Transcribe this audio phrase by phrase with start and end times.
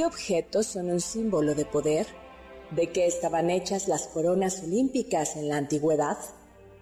[0.00, 2.06] ¿Qué objetos son un símbolo de poder?
[2.70, 6.16] ¿De qué estaban hechas las coronas olímpicas en la antigüedad?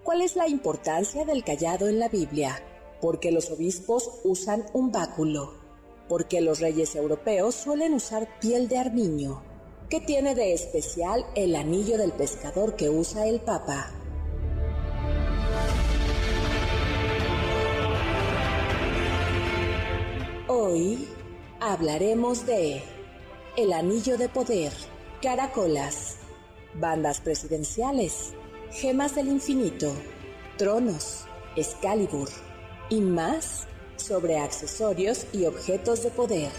[0.04, 2.62] ¿Cuál es la importancia del callado en la Biblia?
[3.00, 5.52] ¿Por qué los obispos usan un báculo?
[6.08, 9.42] ¿Por qué los reyes europeos suelen usar piel de armiño?
[9.90, 13.90] ¿Qué tiene de especial el anillo del pescador que usa el Papa?
[20.46, 21.08] Hoy
[21.58, 22.80] hablaremos de
[23.58, 24.72] el anillo de poder,
[25.20, 26.18] caracolas,
[26.74, 28.32] bandas presidenciales,
[28.70, 29.92] gemas del infinito,
[30.56, 31.24] tronos,
[31.56, 32.28] Excalibur
[32.88, 36.52] y más sobre accesorios y objetos de poder.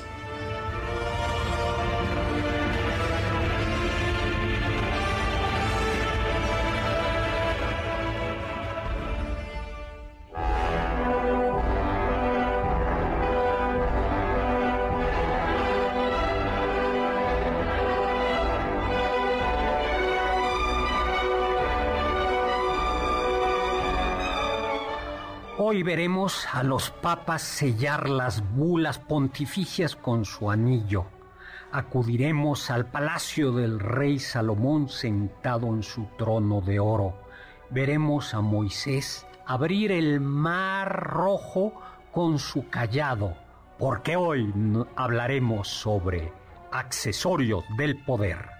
[25.61, 31.07] Hoy veremos a los papas sellar las bulas pontificias con su anillo.
[31.73, 37.13] Acudiremos al palacio del rey Salomón sentado en su trono de oro.
[37.71, 41.73] Veremos a Moisés abrir el mar rojo
[42.13, 43.35] con su callado,
[43.77, 44.53] porque hoy
[44.95, 46.31] hablaremos sobre
[46.71, 48.58] accesorios del poder.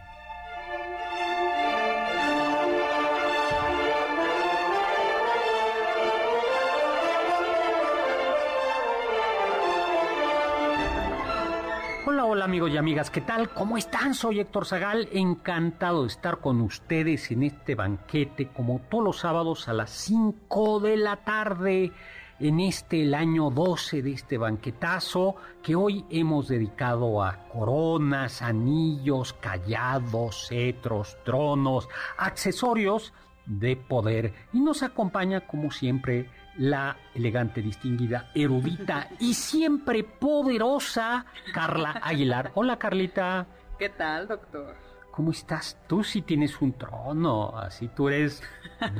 [12.50, 13.50] Amigos y amigas, ¿qué tal?
[13.54, 14.16] ¿Cómo están?
[14.16, 19.68] Soy Héctor Zagal, encantado de estar con ustedes en este banquete como todos los sábados
[19.68, 21.92] a las 5 de la tarde
[22.40, 29.34] en este el año 12 de este banquetazo que hoy hemos dedicado a coronas, anillos,
[29.34, 31.88] callados, cetros, tronos,
[32.18, 33.14] accesorios
[33.46, 42.00] de poder y nos acompaña como siempre la elegante, distinguida, erudita y siempre poderosa Carla
[42.04, 42.52] Aguilar.
[42.56, 43.48] Hola Carlita.
[43.78, 44.76] ¿Qué tal, doctor?
[45.12, 45.78] ¿Cómo estás?
[45.88, 48.42] Tú sí tienes un trono, así tú eres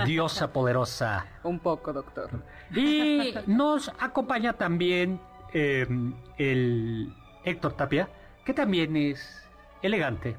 [0.06, 1.26] diosa poderosa.
[1.44, 2.30] un poco, doctor.
[2.76, 5.20] Y nos acompaña también
[5.54, 8.10] em, el Héctor Tapia,
[8.46, 9.48] que también es
[9.82, 10.36] elegante.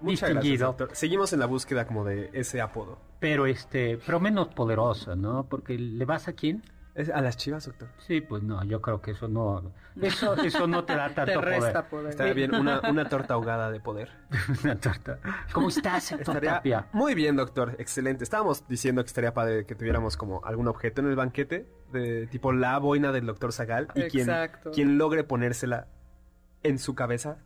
[0.00, 0.74] Muchas distinguido.
[0.76, 5.46] Gracias, Seguimos en la búsqueda como de ese apodo pero este, pero menos poderosa, ¿no?
[5.48, 6.62] Porque le vas a quién?
[7.12, 7.88] a las chivas, doctor.
[7.98, 11.40] Sí, pues no, yo creo que eso no, eso, eso no te da tanto te
[11.40, 12.10] resta poder.
[12.10, 14.10] Está bien, una, una, torta ahogada de poder.
[14.64, 15.18] una torta.
[15.52, 18.24] ¿Cómo estás, estaría, Muy bien, doctor, excelente.
[18.24, 22.52] Estábamos diciendo que estaría padre que tuviéramos como algún objeto en el banquete, de tipo
[22.52, 24.28] la boina del doctor Zagal, y quien,
[24.72, 25.88] quien logre ponérsela
[26.62, 27.38] en su cabeza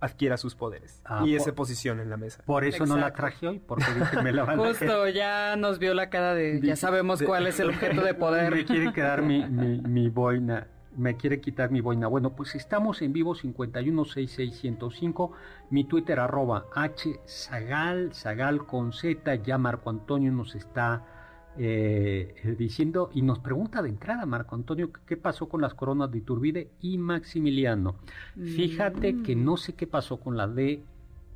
[0.00, 2.42] adquiera sus poderes ah, y esa posición en la mesa.
[2.44, 5.94] Por eso no la traje hoy, porque dije me la van Justo, ya nos vio
[5.94, 8.54] la cara de, ya sabemos cuál es el objeto de poder.
[8.54, 12.06] Me quiere quedar mi, mi, boina, me quiere quitar mi boina.
[12.06, 15.32] Bueno, pues estamos en vivo 5166105,
[15.70, 21.17] mi Twitter arroba h sagal, sagal con z, ya Marco Antonio nos está
[21.60, 26.18] eh, diciendo y nos pregunta de entrada Marco Antonio qué pasó con las coronas de
[26.18, 27.96] Iturbide y Maximiliano.
[28.36, 30.84] Fíjate que no sé qué pasó con la de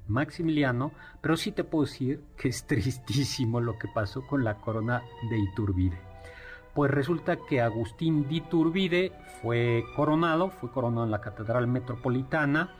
[0.06, 5.02] Maximiliano, pero sí te puedo decir que es tristísimo lo que pasó con la corona
[5.28, 5.98] de Iturbide.
[6.72, 9.12] Pues resulta que Agustín de Iturbide
[9.42, 12.72] fue coronado, fue coronado en la Catedral Metropolitana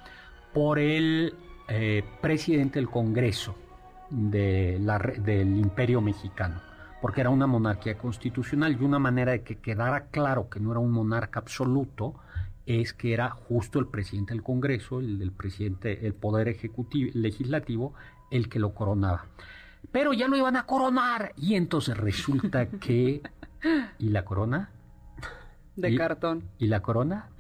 [0.55, 1.35] por el
[1.67, 3.57] eh, presidente del Congreso
[4.11, 6.72] de la, del Imperio Mexicano
[7.03, 10.79] porque era una monarquía constitucional y una manera de que quedara claro que no era
[10.79, 12.15] un monarca absoluto
[12.65, 17.93] es que era justo el presidente del Congreso, el presidente, el poder ejecutivo, legislativo,
[18.31, 19.27] el que lo coronaba.
[19.91, 23.21] Pero ya lo iban a coronar y entonces resulta que
[23.99, 24.71] ¿y la corona?
[25.75, 26.45] De cartón.
[26.59, 27.31] ¿Y la corona?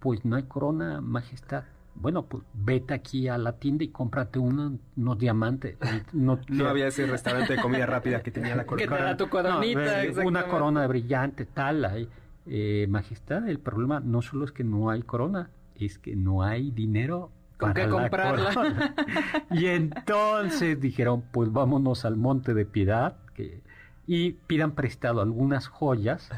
[0.00, 1.62] Pues no hay corona, majestad
[2.00, 5.76] bueno, pues vete aquí a la tienda y cómprate unos diamantes.
[6.12, 9.16] No, había ese restaurante de comida rápida que tenía la corona.
[9.16, 10.02] tu coronita.
[10.24, 12.08] una corona de brillante, tal.
[12.46, 16.70] Eh, majestad, el problema no solo es que no hay corona, es que no hay
[16.70, 18.94] dinero con qué comprarla.
[19.50, 23.62] y entonces dijeron, pues vámonos al Monte de Piedad que,
[24.06, 26.30] y pidan prestado algunas joyas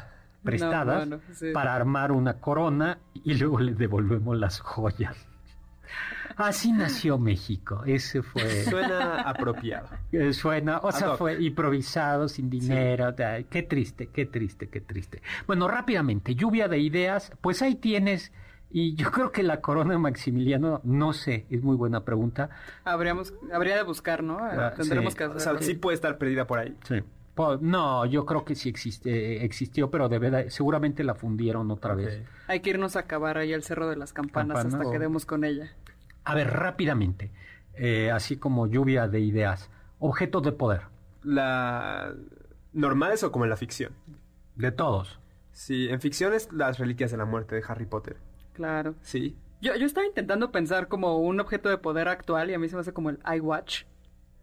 [0.43, 1.07] prestadas
[1.53, 5.32] para armar una corona y luego les devolvemos las joyas.
[6.35, 7.83] Así nació México.
[7.85, 8.63] Ese fue.
[8.63, 9.87] Suena apropiado.
[10.11, 13.13] Eh, suena, o sea, fue improvisado, sin dinero.
[13.49, 15.21] Qué triste, qué triste, qué triste.
[15.47, 17.31] Bueno, rápidamente, lluvia de ideas.
[17.41, 18.31] Pues ahí tienes.
[18.71, 22.49] Y yo creo que la corona de Maximiliano, no sé, es muy buena pregunta.
[22.83, 24.39] Habríamos, habría de buscar, ¿no?
[24.39, 25.37] Ah, Tendremos que hacer.
[25.37, 26.75] O sea, sí puede estar perdida por ahí.
[26.87, 27.03] Sí.
[27.61, 32.21] No, yo creo que sí existe, existió, pero de seguramente la fundieron otra vez.
[32.47, 35.43] Hay que irnos a acabar ahí al Cerro de las Campanas hasta que demos con
[35.43, 35.71] ella.
[36.23, 37.31] A ver, rápidamente,
[37.75, 40.81] eh, así como lluvia de ideas, objetos de poder.
[41.23, 42.13] La
[42.73, 43.93] normales o como en la ficción.
[44.55, 45.19] De todos.
[45.51, 48.17] Sí, en ficción es las reliquias de la muerte de Harry Potter.
[48.53, 48.95] Claro.
[49.01, 49.35] Sí.
[49.61, 52.75] Yo, yo estaba intentando pensar como un objeto de poder actual y a mí se
[52.75, 53.83] me hace como el iWatch.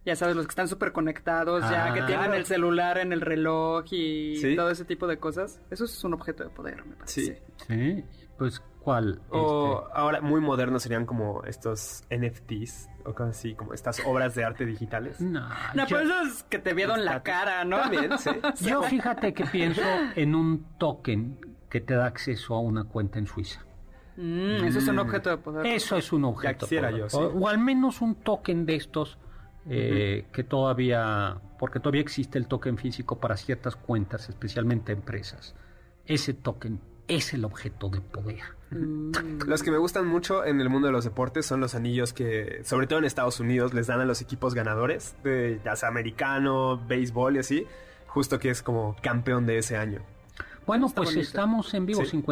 [0.07, 2.07] Ya sabes, los que están súper conectados, ya que ah.
[2.07, 5.61] tienen el celular en el reloj y todo ese tipo de cosas.
[5.71, 7.21] Eso es un objeto de poder, me parece.
[7.21, 7.35] Sí.
[7.69, 8.05] Sí,
[8.39, 9.21] pues ¿cuál?
[9.31, 9.99] O este?
[9.99, 14.67] ahora muy modernos serían como estos NFTs o cosas así, como estas obras de arte
[14.67, 15.21] digitales.
[15.21, 17.79] No, no pues es que te vieron la cara, ¿no?
[17.79, 18.31] También, sí.
[18.69, 19.83] Yo fíjate que pienso
[20.17, 21.39] en un token
[21.69, 23.65] que te da acceso a una cuenta en Suiza.
[24.17, 25.67] Mm, eso es un objeto de poder.
[25.67, 26.67] Eso es un objeto.
[26.67, 27.09] de poder.
[27.09, 29.19] Yo, o, al menos un token de estos
[29.69, 35.55] eh, que todavía, porque todavía existe el token físico para ciertas cuentas, especialmente empresas.
[36.07, 36.81] Ese token
[37.11, 38.41] es el objeto de poder.
[38.71, 39.43] Mm.
[39.47, 42.63] Los que me gustan mucho en el mundo de los deportes son los anillos que,
[42.65, 46.81] sobre todo en Estados Unidos, les dan a los equipos ganadores, de, ya sea americano,
[46.87, 47.67] béisbol y así,
[48.07, 50.01] justo que es como campeón de ese año.
[50.67, 52.23] Bueno, pues estamos en vivo, ¿Sí?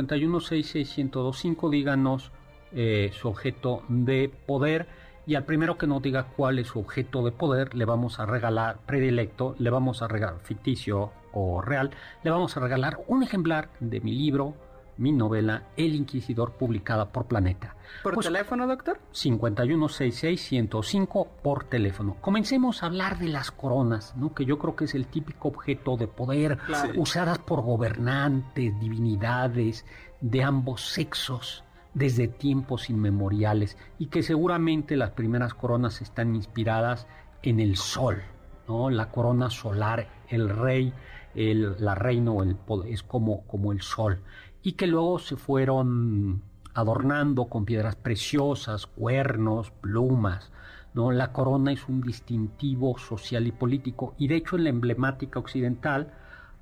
[1.71, 2.31] díganos
[2.73, 4.87] eh, su objeto de poder
[5.27, 8.27] y al primero que nos diga cuál es su objeto de poder, le vamos a
[8.27, 11.91] regalar, predilecto, le vamos a regalar, ficticio o real,
[12.23, 14.55] le vamos a regalar un ejemplar de mi libro,
[14.99, 17.75] mi novela El Inquisidor, publicada por Planeta.
[18.03, 18.99] ¿Por pues, teléfono, doctor?
[19.13, 22.17] 5166-105 por teléfono.
[22.21, 24.35] Comencemos a hablar de las coronas, ¿no?
[24.35, 26.59] que yo creo que es el típico objeto de poder
[26.97, 29.87] usadas por gobernantes, divinidades
[30.21, 31.65] de ambos sexos
[31.95, 37.07] desde tiempos inmemoriales y que seguramente las primeras coronas están inspiradas
[37.43, 38.23] en el sol,
[38.67, 38.91] ¿no?
[38.91, 40.93] La corona solar, el rey,
[41.35, 42.57] el, la reina o el
[42.87, 44.21] es como, como el sol
[44.69, 46.43] y que luego se fueron
[46.75, 50.53] adornando con piedras preciosas, cuernos, plumas,
[50.93, 51.11] ¿no?
[51.11, 56.13] La corona es un distintivo social y político y de hecho en la emblemática occidental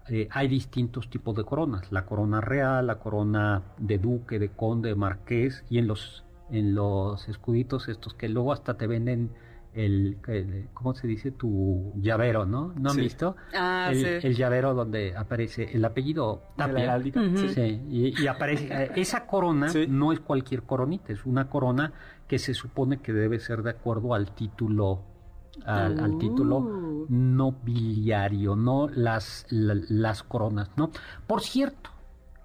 [0.06, 4.90] eh, hay distintos tipos de coronas, la corona real, la corona de duque, de conde,
[4.90, 9.32] de marqués y en los en los escuditos estos que luego hasta te venden
[9.76, 10.18] el,
[10.72, 11.30] ¿cómo se dice?
[11.30, 12.72] Tu llavero, ¿no?
[12.78, 13.36] ¿No han visto?
[13.54, 14.26] Ah, el, sí.
[14.26, 16.98] el, llavero donde aparece el apellido Tapia.
[17.54, 21.92] sí, y, aparece, eh, esa corona no es cualquier coronita, es una corona
[22.26, 25.04] que se supone que debe ser de acuerdo al título
[25.64, 27.06] al, título uh.
[27.08, 30.90] nobiliario, no las, las coronas, ¿no?
[31.26, 31.90] Por cierto,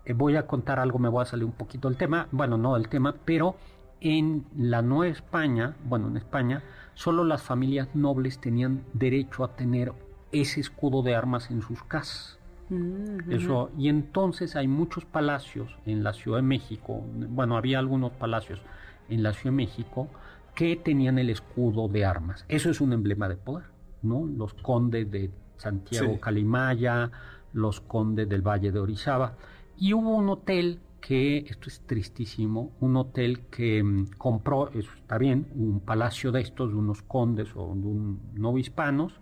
[0.06, 2.76] eh, voy a contar algo, me voy a salir un poquito del tema, bueno, no
[2.76, 3.56] del tema, pero
[4.00, 9.94] en la Nueva España, bueno, en España, solo las familias nobles tenían derecho a tener
[10.32, 12.38] ese escudo de armas en sus casas.
[12.70, 18.14] Mm, Eso, y entonces hay muchos palacios en la Ciudad de México, bueno, había algunos
[18.14, 18.62] palacios
[19.10, 20.08] en la Ciudad de México
[20.56, 22.46] que tenían el escudo de armas.
[22.48, 23.66] Eso es un emblema de poder,
[24.02, 24.26] ¿no?
[24.26, 27.12] Los condes de Santiago Calimaya,
[27.54, 29.34] los condes del Valle de Orizaba.
[29.78, 35.18] Y hubo un hotel que, esto es tristísimo, un hotel que mm, compró, eso está
[35.18, 39.20] bien, un palacio de estos, de unos condes o de un novohispanos,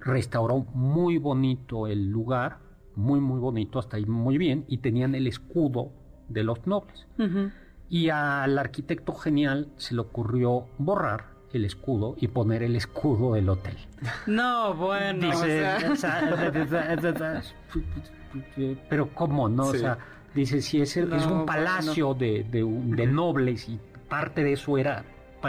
[0.00, 2.60] restauró muy bonito el lugar,
[2.94, 5.92] muy, muy bonito, hasta ahí muy bien, y tenían el escudo
[6.28, 7.06] de los nobles.
[7.90, 13.48] Y al arquitecto genial se le ocurrió borrar el escudo y poner el escudo del
[13.48, 13.76] hotel.
[14.26, 15.30] No, bueno.
[18.88, 19.68] pero ¿cómo no?
[19.68, 19.98] O sea,
[20.34, 25.04] dice, si es, es un palacio de, de, de nobles y parte de eso era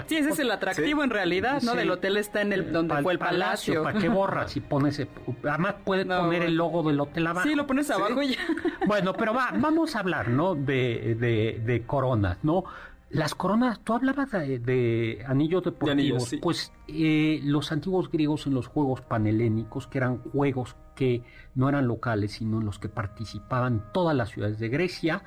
[0.07, 1.73] Sí, ese es el atractivo en realidad, ¿no?
[1.73, 3.83] Del hotel está en el donde fue el palacio.
[3.83, 5.05] ¿Para qué borras si pones?
[5.43, 7.47] Además puede poner el logo del hotel abajo.
[7.47, 8.39] Sí, lo pones abajo y ya.
[8.85, 10.55] Bueno, pero va, vamos a hablar, ¿no?
[10.55, 12.65] De, de, de coronas, ¿no?
[13.09, 19.01] Las coronas, tú hablabas de, anillos deportivos, pues eh, los antiguos griegos en los juegos
[19.01, 21.23] panhelénicos, que eran juegos que
[21.55, 25.23] no eran locales, sino en los que participaban todas las ciudades de Grecia,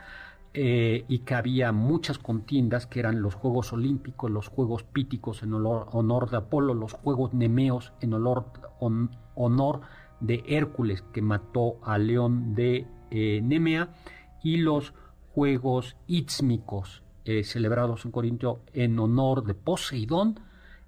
[0.55, 5.55] eh, y que había muchas contiendas que eran los Juegos Olímpicos, los Juegos Píticos en
[5.55, 9.81] honor, de Apolo, los Juegos Nemeos en honor,
[10.21, 13.95] de Hércules que mató a León de eh, Nemea
[14.43, 14.93] y los
[15.35, 20.41] Juegos Ítsmicos eh, celebrados en Corintio en honor de Poseidón.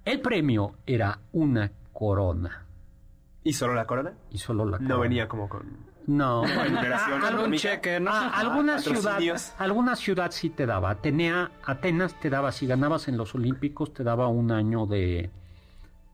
[0.03, 2.65] El premio era una corona.
[3.43, 4.13] ¿Y solo la corona?
[4.31, 4.95] Y solo la corona.
[4.95, 6.43] No venía como con no,
[7.23, 8.11] algún cheque, ¿no?
[8.11, 9.19] alguna ciudad,
[9.57, 10.91] alguna ciudad sí te daba.
[10.91, 15.31] Atenea, Atenas te daba, si ganabas en los Olímpicos, te daba un año de,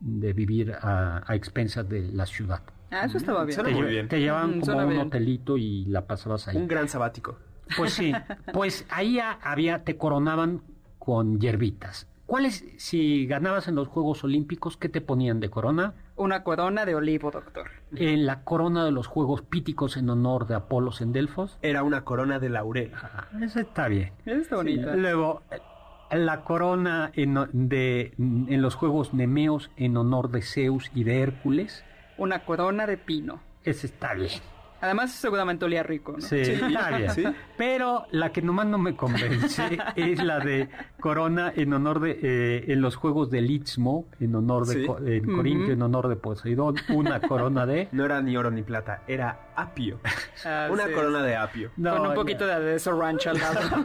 [0.00, 2.62] de vivir a, expensas de la ciudad.
[2.90, 3.62] Ah, eso estaba bien.
[3.62, 4.08] Te, muy bien.
[4.08, 6.56] te llevaban mm, como un hotelito y la pasabas ahí.
[6.56, 7.38] Un gran sabático.
[7.76, 8.12] Pues sí,
[8.52, 10.62] pues ahí había, te coronaban
[10.98, 12.08] con hierbitas.
[12.26, 15.94] ¿Cuáles, si ganabas en los Juegos Olímpicos, qué te ponían de corona?
[16.16, 17.70] Una corona de olivo, doctor.
[17.94, 21.58] En la corona de los Juegos Píticos en honor de Apolos en Delfos.
[21.60, 22.92] Era una corona de laurel.
[22.94, 24.12] Ah, eso está bien.
[24.24, 24.94] Eso está bonita.
[24.94, 25.42] Luego,
[26.10, 31.84] la corona en, de, en los Juegos Nemeos en honor de Zeus y de Hércules.
[32.16, 33.40] Una corona de pino.
[33.64, 34.40] Eso está bien.
[34.82, 36.20] Además, seguramente olía rico, ¿no?
[36.20, 37.36] Sí, está bien.
[37.56, 42.64] Pero la que nomás no me convence es la de Corona en honor de eh,
[42.66, 47.20] en los Juegos del Istmo, en honor de en Corintio, en honor de Poseidón, una
[47.20, 47.88] corona de.
[47.92, 50.00] No era ni oro ni plata, era apio.
[50.44, 51.70] Ah, una corona de apio.
[51.76, 53.84] Con un poquito de eso ranch al lado.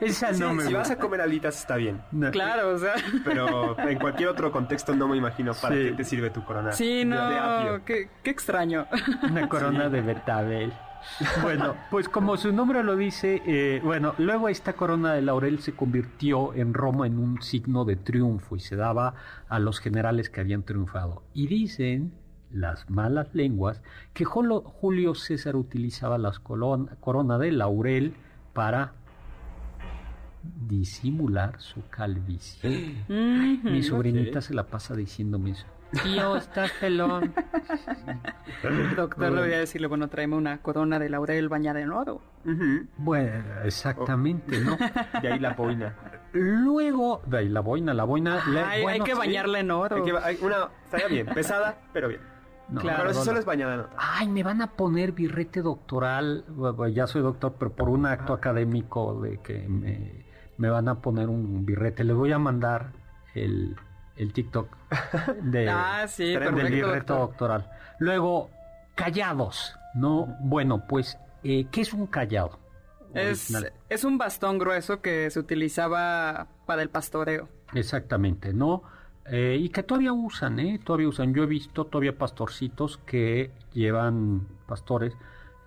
[0.00, 2.00] Esa no me Si vas a comer alitas está bien.
[2.32, 2.94] Claro, o sea.
[3.22, 6.72] Pero en cualquier otro contexto no me imagino para qué te sirve tu corona.
[6.72, 7.28] Sí, no.
[7.28, 7.84] De apio.
[7.84, 8.86] Qué, qué extraño.
[9.22, 10.72] Una corona de Betabel.
[11.42, 15.72] Bueno, pues como su nombre lo dice, eh, bueno, luego esta corona de laurel se
[15.72, 19.14] convirtió en Roma en un signo de triunfo y se daba
[19.48, 21.22] a los generales que habían triunfado.
[21.32, 22.12] Y dicen
[22.50, 23.82] las malas lenguas
[24.14, 26.32] que Julio César utilizaba la
[27.00, 28.14] corona de laurel
[28.52, 28.94] para
[30.68, 33.04] disimular su calvicie.
[33.08, 35.66] Mi sobrinita se la pasa diciéndome eso.
[36.02, 37.32] Tío, estás pelón.
[38.62, 42.20] El doctor le voy a decirle, bueno, tráeme una corona de laurel bañada en oro.
[42.96, 44.76] Bueno, exactamente, ¿no?
[45.22, 45.94] De ahí la boina.
[46.32, 48.42] Luego, de ahí la boina, la boina...
[48.68, 50.04] hay que bañarla en oro.
[50.22, 52.20] Hay una, estaría bien, pesada, pero bien.
[52.78, 53.90] claro, pero si solo es bañada en oro.
[53.96, 56.44] Ay, me van a poner birrete doctoral.
[56.92, 60.26] Ya soy doctor, pero por un acto académico de que me,
[60.58, 62.04] me van a poner un birrete.
[62.04, 62.92] Le voy a mandar
[63.34, 63.76] el
[64.16, 64.68] el TikTok
[65.42, 67.70] de, ah, sí, del reto doctoral.
[67.98, 68.50] Luego,
[68.94, 70.36] callados, ¿no?
[70.40, 72.58] Bueno, pues, eh, ¿qué es un callado?
[73.14, 73.54] Es,
[73.88, 77.48] es, un bastón grueso que se utilizaba para el pastoreo.
[77.72, 78.82] Exactamente, ¿no?
[79.28, 80.78] Eh, y que todavía usan, ¿eh?
[80.84, 81.34] Todavía usan.
[81.34, 85.14] Yo he visto todavía pastorcitos que llevan pastores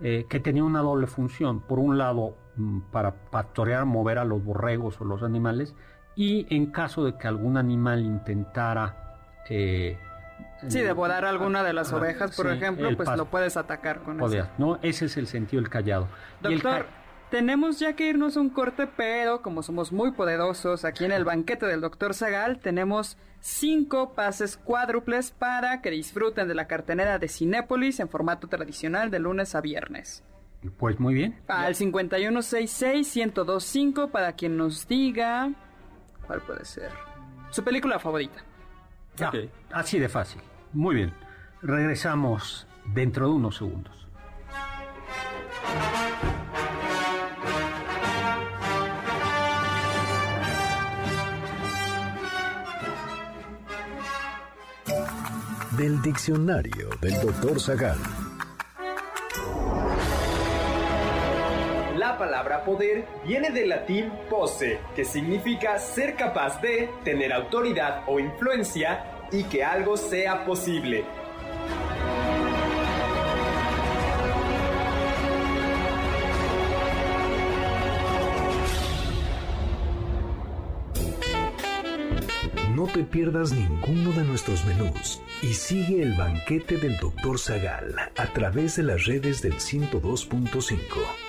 [0.01, 1.59] eh, que tenían una doble función.
[1.59, 5.75] Por un lado, mm, para pastorear, mover a los borregos o los animales,
[6.19, 9.15] y en caso de que algún animal intentara...
[9.49, 9.97] Eh,
[10.67, 14.49] sí, devorar alguna de las ovejas, por ejemplo, pues lo puedes atacar con eso.
[14.57, 14.79] ¿no?
[14.81, 16.09] Ese es el sentido del callado.
[16.41, 16.87] Doctor,
[17.29, 21.67] tenemos ya que irnos un corte, pero como somos muy poderosos aquí en el banquete
[21.67, 28.01] del doctor Zagal, tenemos cinco pases cuádruples para que disfruten de la cartenera de Cinépolis
[28.01, 30.25] en formato tradicional de lunes a viernes.
[30.77, 31.39] Pues muy bien.
[31.47, 35.53] Al 5166-1025 para quien nos diga
[36.29, 36.91] ¿Cuál puede ser?
[37.49, 38.43] Su película favorita.
[39.71, 40.39] Así de fácil.
[40.73, 41.11] Muy bien.
[41.63, 44.07] Regresamos dentro de unos segundos.
[55.71, 57.97] Del diccionario del doctor Zagal.
[62.19, 69.03] Palabra poder viene del latín posse, que significa ser capaz de tener autoridad o influencia
[69.31, 71.05] y que algo sea posible.
[82.75, 87.37] No te pierdas ninguno de nuestros menús y sigue el banquete del Dr.
[87.37, 91.28] Zagal a través de las redes del 102.5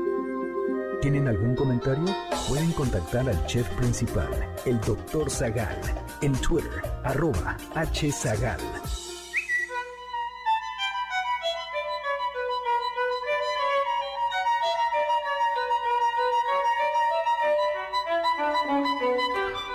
[1.01, 2.05] ¿Tienen algún comentario?
[2.47, 4.29] Pueden contactar al chef principal,
[4.67, 5.31] el Dr.
[5.31, 5.81] Zagal,
[6.21, 6.69] en Twitter,
[7.03, 8.59] arroba hzagal.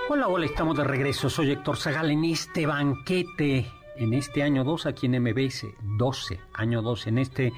[0.08, 1.28] Hola, hola, estamos de regreso.
[1.28, 3.66] Soy Héctor Zagal en este banquete,
[3.96, 5.66] en este año 2 aquí en MBS,
[5.98, 7.52] 12, año 2, en este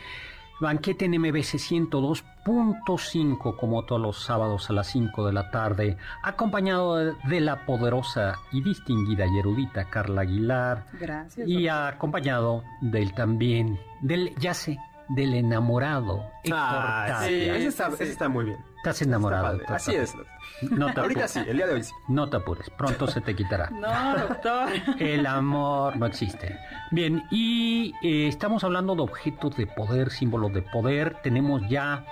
[0.60, 6.96] banquete en MBS 102.5, como todos los sábados a las 5 de la tarde, acompañado
[6.96, 10.86] de la poderosa y distinguida y erudita Carla Aguilar.
[11.00, 11.48] Gracias.
[11.48, 18.46] Y acompañado del también, del, ya sé, del enamorado Héctor ah, Sí, ese está, muy
[18.46, 18.58] bien.
[18.76, 19.60] Estás enamorado.
[19.66, 20.14] Así es.
[20.62, 21.92] No Ahorita sí, el día de hoy sí.
[22.08, 23.70] No te apures, pronto se te quitará.
[23.70, 24.68] no, doctor.
[24.98, 26.58] El amor no existe.
[26.90, 31.16] Bien, y eh, estamos hablando de objetos de poder, símbolos de poder.
[31.22, 32.04] Tenemos ya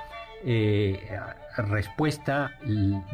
[0.44, 1.18] eh,
[1.56, 2.52] respuesta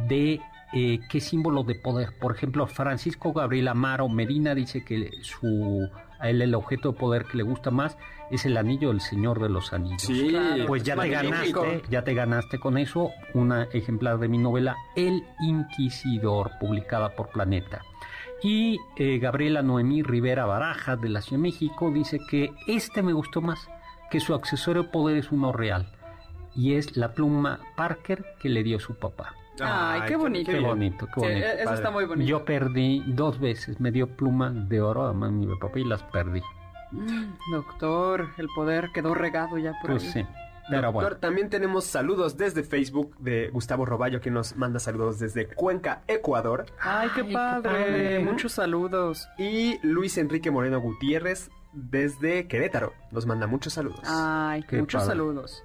[0.06, 0.40] de
[0.72, 2.16] eh, qué símbolo de poder.
[2.18, 7.24] Por ejemplo, Francisco Gabriel Amaro Medina dice que su a él el objeto de poder
[7.24, 7.98] que le gusta más
[8.32, 10.02] es el anillo del Señor de los Anillos.
[10.02, 10.34] Sí,
[10.66, 15.22] pues ya te ganaste, ya te ganaste con eso una ejemplar de mi novela El
[15.40, 17.82] Inquisidor, publicada por Planeta.
[18.42, 23.12] Y eh, Gabriela Noemí Rivera Baraja de la Ciudad de México dice que este me
[23.12, 23.68] gustó más,
[24.10, 25.92] que su accesorio de poder es uno real
[26.54, 29.34] y es la pluma Parker que le dio su papá.
[29.60, 30.50] Ay, qué bonito.
[30.50, 31.46] Qué bonito, qué bonito.
[31.46, 32.26] eso está muy bonito.
[32.26, 36.40] Yo perdí dos veces, me dio pluma de oro a mi papá y las perdí.
[37.50, 40.26] Doctor, el poder quedó regado ya por pues sí.
[40.70, 45.48] Pero Doctor, también tenemos saludos desde Facebook de Gustavo Roballo que nos manda saludos desde
[45.48, 46.66] Cuenca, Ecuador.
[46.80, 48.20] Ay, qué, padre.
[48.20, 49.28] Muchos saludos.
[49.38, 54.00] Y Luis Enrique Moreno Gutiérrez desde Querétaro nos manda muchos saludos.
[54.04, 55.64] Ay, qué muchos saludos.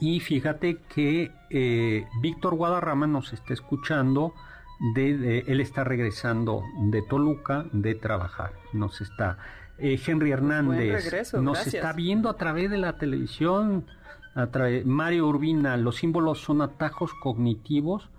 [0.00, 4.32] Y fíjate que eh, Víctor Guadarrama nos está escuchando,
[4.94, 9.38] de, él está regresando de Toluca de trabajar, nos está.
[9.78, 13.84] Eh, Henry Hernández nos está viendo a través de la televisión,
[14.34, 14.48] a
[14.84, 18.10] Mario Urbina, los símbolos son atajos cognitivos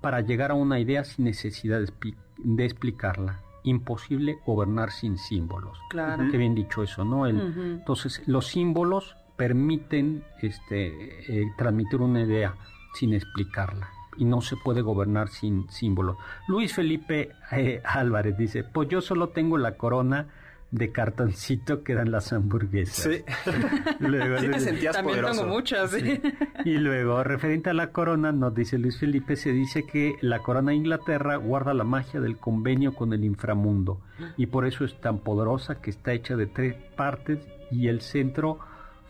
[0.00, 5.78] para llegar a una idea sin necesidad de, explicarla imposible gobernar sin símbolos.
[5.88, 6.24] Claro.
[6.30, 7.26] Qué bien dicho eso, ¿no?
[7.26, 12.54] Entonces, los símbolos permiten este, eh, transmitir una idea
[12.94, 16.16] sin explicarla y no se puede gobernar sin símbolos.
[16.46, 20.28] Luis Felipe eh, Álvarez dice, pues yo solo tengo la corona
[20.70, 23.14] de cartoncito que dan las hamburguesas.
[23.14, 23.24] Sí.
[24.00, 26.20] luego, te sentías También tengo muchas, ¿sí?
[26.64, 30.70] Y luego, referente a la corona, nos dice Luis Felipe, se dice que la corona
[30.70, 34.00] de Inglaterra guarda la magia del convenio con el inframundo
[34.36, 37.38] y por eso es tan poderosa que está hecha de tres partes
[37.70, 38.58] y el centro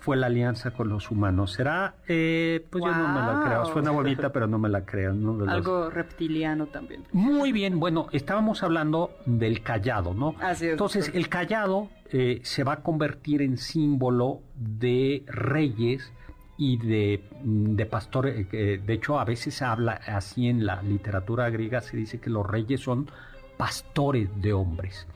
[0.05, 1.53] fue la alianza con los humanos.
[1.53, 1.95] ¿Será?
[2.07, 3.65] Eh, pues yo no me la creo.
[3.65, 5.13] Suena bonita, pero no me la creo.
[5.49, 7.05] Algo reptiliano también.
[7.13, 10.35] Muy bien, bueno, estábamos hablando del callado, ¿no?
[10.43, 10.73] Así es.
[10.73, 16.13] Entonces, el callado eh, se va a convertir en símbolo de reyes
[16.59, 18.47] y de, mm, de pastores.
[18.53, 22.29] Eh, de hecho, a veces se habla así en la literatura griega, se dice que
[22.29, 23.11] los reyes son
[23.57, 25.07] pastores de hombres.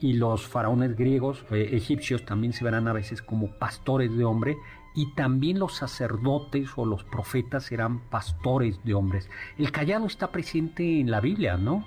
[0.00, 4.56] Y los faraones griegos, eh, egipcios, también se verán a veces como pastores de hombre.
[4.94, 9.28] Y también los sacerdotes o los profetas serán pastores de hombres.
[9.58, 11.84] El callado está presente en la Biblia, ¿no?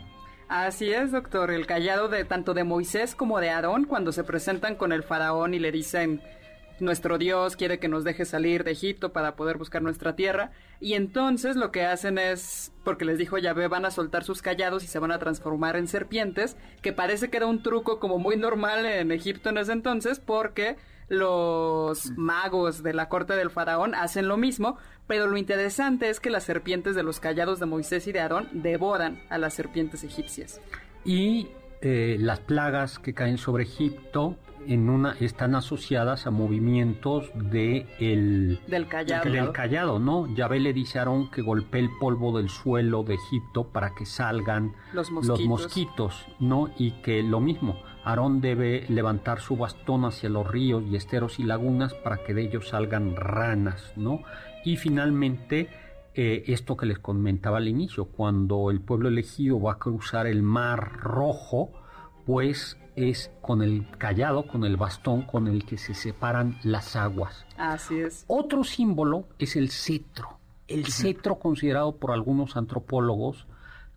[0.47, 1.51] Así es, doctor.
[1.51, 5.53] El callado de tanto de Moisés como de Aarón, cuando se presentan con el faraón
[5.53, 6.21] y le dicen,
[6.81, 10.51] nuestro Dios quiere que nos deje salir de Egipto para poder buscar nuestra tierra.
[10.79, 14.83] Y entonces lo que hacen es, porque les dijo Yahvé, van a soltar sus callados
[14.83, 18.37] y se van a transformar en serpientes, que parece que era un truco como muy
[18.37, 20.77] normal en Egipto en ese entonces, porque
[21.09, 26.29] los magos de la corte del faraón hacen lo mismo, pero lo interesante es que
[26.29, 30.61] las serpientes de los callados de Moisés y de Aarón devoran a las serpientes egipcias.
[31.03, 31.49] Y
[31.81, 34.37] eh, las plagas que caen sobre Egipto
[34.67, 39.29] en una están asociadas a movimientos de el, del callado.
[39.29, 40.33] Del callado, ¿no?
[40.33, 44.05] Yahvé le dice a Aarón que golpee el polvo del suelo de Egipto para que
[44.05, 45.39] salgan los mosquitos.
[45.39, 46.69] los mosquitos, ¿no?
[46.77, 51.43] Y que lo mismo, Aarón debe levantar su bastón hacia los ríos y esteros y
[51.43, 54.21] lagunas para que de ellos salgan ranas, ¿no?
[54.65, 55.69] Y finalmente,
[56.13, 60.43] eh, esto que les comentaba al inicio, cuando el pueblo elegido va a cruzar el
[60.43, 61.71] mar rojo,
[62.25, 67.45] pues es con el callado, con el bastón con el que se separan las aguas.
[67.57, 68.25] Así es.
[68.27, 70.37] Otro símbolo es el cetro.
[70.67, 73.47] El cetro considerado por algunos antropólogos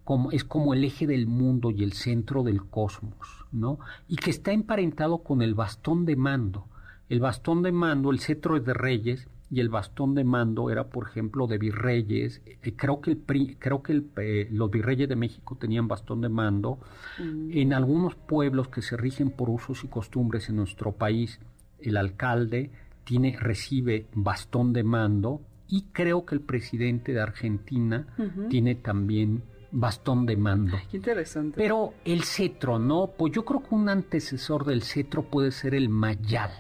[0.05, 3.79] como, es como el eje del mundo y el centro del cosmos, ¿no?
[4.09, 6.67] Y que está emparentado con el bastón de mando.
[7.09, 10.89] El bastón de mando, el cetro es de reyes y el bastón de mando era,
[10.89, 12.41] por ejemplo, de virreyes.
[12.47, 16.79] Eh, creo que, el, creo que eh, los virreyes de México tenían bastón de mando.
[17.19, 17.51] Mm.
[17.53, 21.39] En algunos pueblos que se rigen por usos y costumbres en nuestro país,
[21.81, 22.71] el alcalde
[23.05, 28.07] tiene, recibe bastón de mando y creo que el presidente de Argentina
[28.49, 30.79] tiene también bastón de mando.
[30.91, 31.57] qué interesante.
[31.59, 33.11] Pero el cetro, ¿no?
[33.19, 36.51] Pues yo creo que un antecesor del cetro puede ser el mayal.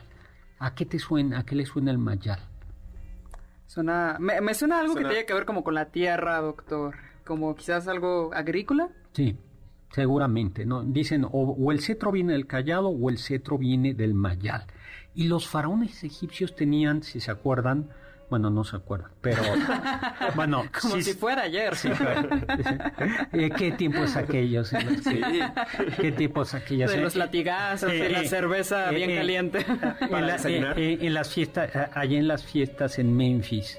[0.58, 1.38] ¿A qué te suena?
[1.38, 2.51] ¿A qué le suena el mayal?
[3.72, 6.94] Suena, me, suena algo que tiene que ver como con la tierra, doctor.
[7.24, 8.90] Como quizás algo agrícola.
[9.14, 9.34] Sí,
[9.94, 10.82] seguramente, ¿no?
[10.82, 14.66] Dicen o, el cetro viene del callado o el cetro viene del mayal.
[15.14, 17.88] Y los faraones egipcios tenían, si se acuerdan,
[18.32, 19.42] bueno, no se acuerdan, pero
[20.34, 21.74] bueno, como si fuera ayer.
[23.32, 24.68] Eh, ¿Qué tiempos aquellos?
[24.68, 25.20] Sí.
[26.00, 26.90] ¿Qué tiempos aquellos?
[26.90, 29.66] De los latigazos, y la eh, cerveza bien eh, caliente.
[30.00, 30.26] En,
[31.14, 33.78] las fiestas, allá en las fiestas en Memphis,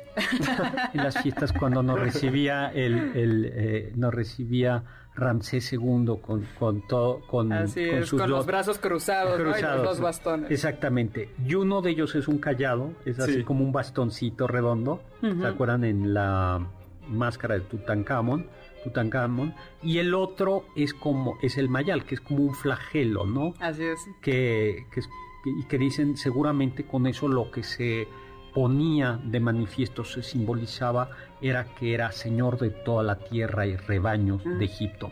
[0.93, 4.83] en las fiestas cuando nos recibía el, el nos recibía
[5.15, 10.51] Ramsés II con, con todo con, con, los brazos cruzados, y los dos bastones.
[10.51, 11.29] Exactamente.
[11.45, 15.01] Y uno de ellos es un callado, es así como un bastoncito redondo.
[15.21, 16.67] ¿Se acuerdan en la
[17.07, 18.47] máscara de Tutankamón?
[18.83, 23.53] Tutankamón, y el otro es como es el mayal, que es como un flagelo, ¿no?
[23.59, 23.99] Así es.
[24.21, 25.01] Que, que,
[25.45, 28.09] y que dicen seguramente con eso lo que se
[28.53, 31.09] ponía de manifiesto, se simbolizaba,
[31.41, 35.11] era que era señor de toda la tierra y rebaños de Egipto.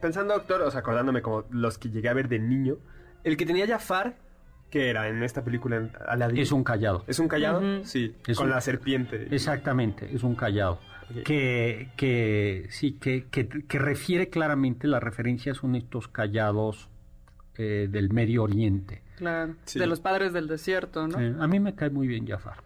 [0.00, 2.78] pensando, doctor, o sea, acordándome como los que llegué a ver de niño,
[3.24, 4.16] el que tenía Jafar,
[4.70, 6.38] que era en esta película Aladdin.
[6.38, 7.04] Es un callado.
[7.06, 7.84] ¿Es un callado?
[7.84, 9.28] Sí, con la serpiente.
[9.30, 10.80] Exactamente, es un callado.
[11.24, 16.88] Que, que sí, que, que, refiere claramente, las referencias son estos callados
[17.58, 19.01] eh, del Medio Oriente.
[19.16, 21.42] Claro, de los padres del desierto, ¿no?
[21.42, 22.56] a mí me cae muy bien Jafar.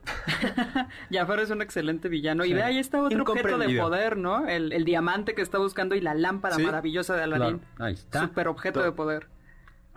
[1.11, 2.45] Jafar es un excelente villano.
[2.45, 4.47] Y de ahí está otro objeto de poder, ¿no?
[4.47, 7.61] El, diamante que está buscando y la lámpara maravillosa de Aladín.
[7.79, 8.23] Ahí está.
[8.23, 9.29] Super objeto de poder.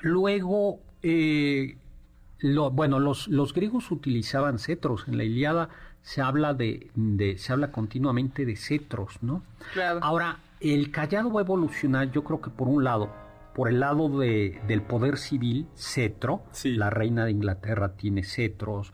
[0.02, 1.78] Luego, eh,
[2.40, 5.08] lo, bueno, los, los griegos utilizaban cetros.
[5.08, 5.70] En la Iliada
[6.02, 9.44] se habla de, de, se habla continuamente de cetros, ¿no?
[9.74, 10.00] Claro.
[10.02, 13.10] Ahora, el callado va a evolucionar, yo creo que por un lado,
[13.60, 18.94] por el lado de, del poder civil, cetro, la reina de Inglaterra tiene cetros,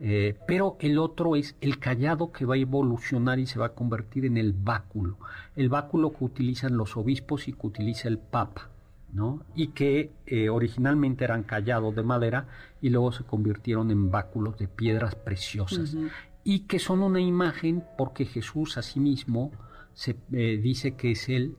[0.00, 3.72] eh, pero el otro es el callado que va a evolucionar y se va a
[3.74, 5.18] convertir en el báculo,
[5.56, 8.70] el báculo que utilizan los obispos y que utiliza el papa.
[9.12, 9.44] ¿no?
[9.56, 12.46] y que eh, originalmente eran callados de madera
[12.80, 15.96] y luego se convirtieron en báculos de piedras preciosas
[16.44, 19.50] y que son una imagen porque Jesús a sí mismo
[19.92, 21.56] se eh, dice que es el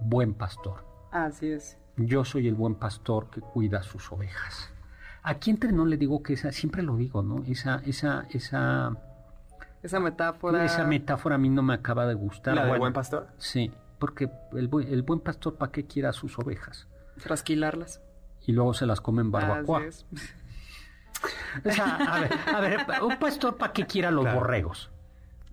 [0.00, 0.84] buen pastor.
[1.10, 1.78] Así es.
[1.98, 4.72] Yo soy el buen pastor que cuida sus ovejas.
[5.22, 7.42] Aquí entre no le digo que esa, siempre lo digo, ¿no?
[7.44, 8.96] Esa, esa, esa.
[9.82, 10.64] Esa metáfora.
[10.64, 12.54] Esa metáfora a mí no me acaba de gustar.
[12.54, 13.28] ¿La del buen pastor?
[13.36, 16.86] Sí, porque el, el buen pastor, ¿para qué quiera sus ovejas?
[17.22, 18.00] Trasquilarlas.
[18.46, 19.82] Y luego se las come en barbacoa.
[21.64, 24.90] o sea, a ver, a ver, un pastor, ¿para qué quiera los borregos?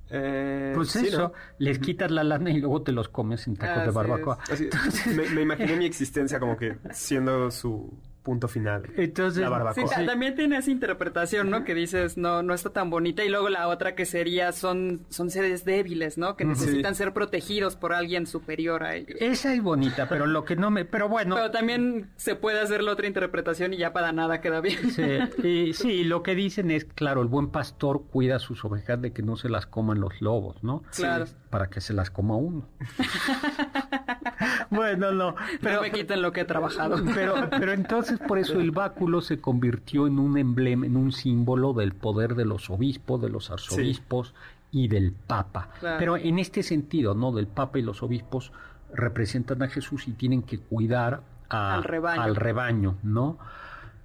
[0.09, 3.91] Eh, pues eso, les quitas la lana y luego te los comes en tacos de
[3.91, 4.37] barbacoa.
[5.33, 7.91] me, imaginé mi existencia como que siendo su
[8.25, 8.89] punto final.
[8.97, 10.05] Entonces, la barbacoa.
[10.05, 11.63] también tiene esa interpretación, ¿no?
[11.63, 13.23] Que dices, no, no está tan bonita.
[13.23, 16.35] Y luego la otra que sería, son, son seres débiles, ¿no?
[16.35, 19.15] Que necesitan ser protegidos por alguien superior a ellos.
[19.21, 21.35] Esa es bonita, pero lo que no me, pero bueno.
[21.35, 24.89] Pero también se puede hacer la otra interpretación y ya para nada queda bien.
[24.89, 28.99] Sí, y, sí, lo que dicen es, claro, el buen pastor cuida a sus ovejas
[29.01, 30.81] de que no se las coman los lobos, ¿no?
[30.95, 31.25] Claro.
[31.51, 32.67] Para que se las coma uno.
[34.71, 35.35] bueno, no.
[35.61, 36.97] Pero me quiten lo que he trabajado.
[37.13, 41.73] Pero, pero entonces por eso el báculo se convirtió en un emblema, en un símbolo
[41.73, 44.33] del poder de los obispos, de los arzobispos
[44.71, 45.69] y del Papa.
[45.81, 47.31] Pero en este sentido, ¿no?
[47.31, 48.51] Del Papa y los obispos
[48.93, 52.21] representan a Jesús y tienen que cuidar al, rebaño.
[52.21, 53.37] al rebaño, ¿no?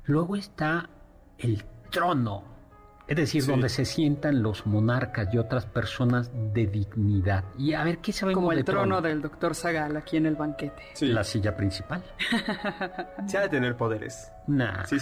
[0.05, 0.88] Luego está
[1.38, 2.44] el trono,
[3.11, 7.42] es decir, donde se sientan los monarcas y otras personas de dignidad.
[7.59, 10.81] Y a ver, ¿qué sabemos Como el trono, del doctor Zagal aquí en el banquete.
[11.01, 12.05] La silla principal.
[13.27, 14.31] se ha de tener poderes.
[14.46, 14.85] Nah.
[14.85, 14.99] Sí,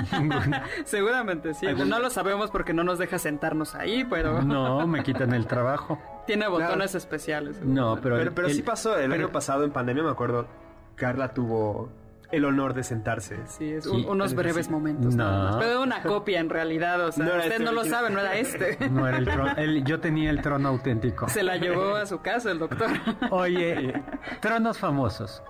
[0.84, 1.66] Seguramente sí.
[1.72, 4.42] No lo sabemos porque no nos deja sentarnos ahí, pero...
[4.42, 6.00] no, me quitan el trabajo.
[6.26, 7.60] Tiene botones especiales.
[7.62, 8.16] No, pero...
[8.34, 8.98] Pero, sí pasó.
[8.98, 10.48] El año pasado en pandemia, me acuerdo,
[10.96, 11.90] Carla tuvo
[12.32, 13.38] el honor de sentarse.
[13.46, 15.14] Sí, es unos breves momentos.
[15.14, 15.58] No.
[15.58, 18.36] Pero una copia en realidad, o sea, no usted este no lo sabe, no era
[18.36, 18.78] este.
[18.90, 21.28] No era el trono, yo tenía el trono auténtico.
[21.28, 22.90] Se la llevó a su casa el doctor.
[23.30, 24.02] Oye,
[24.40, 25.42] tronos famosos.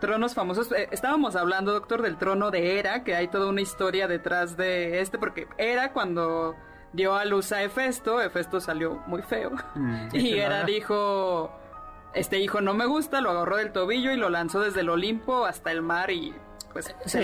[0.00, 0.70] Tronos famosos.
[0.72, 5.00] Eh, estábamos hablando, doctor, del trono de Hera, que hay toda una historia detrás de
[5.00, 6.54] este, porque Hera cuando
[6.92, 9.52] dio a luz a Hefesto, Hefesto salió muy feo.
[9.74, 11.50] Mm, y Hera dijo,
[12.14, 15.44] este hijo no me gusta, lo agarró del tobillo y lo lanzó desde el Olimpo
[15.44, 16.34] hasta el mar y
[16.74, 17.20] pues sí,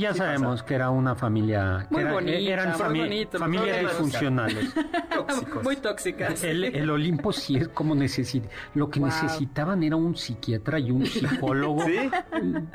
[0.00, 4.74] ya sabemos que era una familia muy bonita, eran familias disfuncionales.
[5.62, 6.42] Muy tóxicas.
[6.42, 11.84] El, Olimpo sí es como necesita lo que necesitaban era un psiquiatra y un psicólogo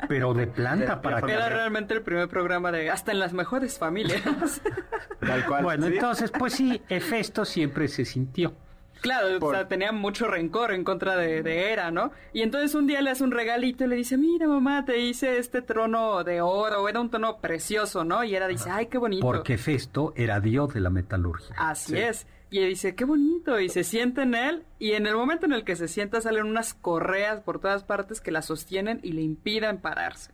[0.08, 3.78] pero de planta para que era realmente el primer programa de hasta en las mejores
[3.78, 4.22] familias.
[5.20, 8.54] Tal cual, bueno entonces pues sí Hefesto siempre se sintió
[9.00, 12.12] Claro, o sea, tenía mucho rencor en contra de, de Hera, ¿no?
[12.32, 15.38] Y entonces un día le hace un regalito y le dice, mira mamá, te hice
[15.38, 18.24] este trono de oro, era un tono precioso, ¿no?
[18.24, 19.24] Y Hera dice, ay, qué bonito.
[19.24, 21.54] Porque Festo era dios de la metalurgia.
[21.58, 22.26] Así es.
[22.50, 25.64] Y dice, qué bonito, y se sienta en él, y en el momento en el
[25.64, 29.78] que se sienta salen unas correas por todas partes que la sostienen y le impiden
[29.78, 30.30] pararse.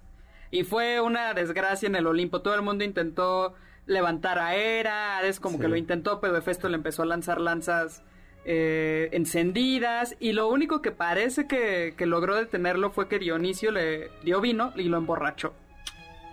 [0.51, 3.55] Y fue una desgracia en el Olimpo, todo el mundo intentó
[3.87, 8.03] levantar a Hera, es como que lo intentó, pero Festo le empezó a lanzar lanzas
[8.45, 14.41] eh, encendidas y lo único que parece que, logró detenerlo fue que Dionisio le dio
[14.41, 15.53] vino y lo emborrachó.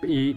[0.02, 0.36] Y,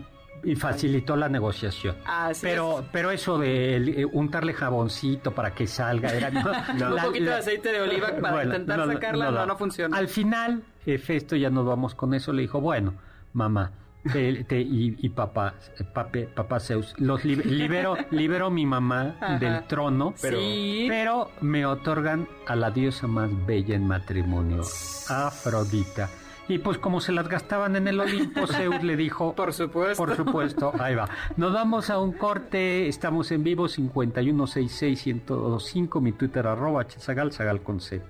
[0.58, 1.96] facilitó la negociación.
[2.42, 6.30] pero, pero eso de eh, untarle jaboncito para que salga era
[6.90, 9.96] un poquito de aceite de oliva para intentar sacarla no, no, funciona.
[9.96, 12.96] Al final, Festo ya nos vamos con eso, le dijo, bueno,
[13.34, 13.72] mamá,
[14.04, 15.54] y, papá,
[16.36, 20.40] papá Zeus, los libero, libero mi mamá del trono, pero,
[20.88, 24.64] pero me otorgan a la diosa más bella en matrimonio,
[25.08, 26.10] Afrodita.
[26.48, 29.36] Y pues como se las gastaban en el Olimpo, Zeus le dijo...
[29.42, 30.04] Por supuesto.
[30.04, 31.08] Por supuesto, ahí va.
[31.38, 37.80] Nos vamos a un corte, estamos en vivo, 5166125, mi Twitter arroba, chazagal, sagal con
[37.80, 38.04] Z.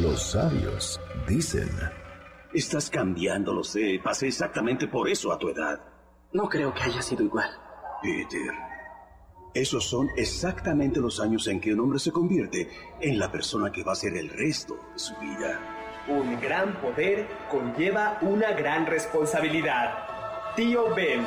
[0.00, 1.70] Los sabios dicen...
[2.52, 4.00] Estás cambiando, lo sé.
[4.02, 5.80] Pasé exactamente por eso a tu edad.
[6.32, 7.50] No creo que haya sido igual.
[8.02, 8.52] Peter,
[9.54, 12.68] esos son exactamente los años en que un hombre se convierte
[13.00, 15.58] en la persona que va a ser el resto de su vida.
[16.08, 20.54] Un gran poder conlleva una gran responsabilidad.
[20.56, 21.26] Tío Ben.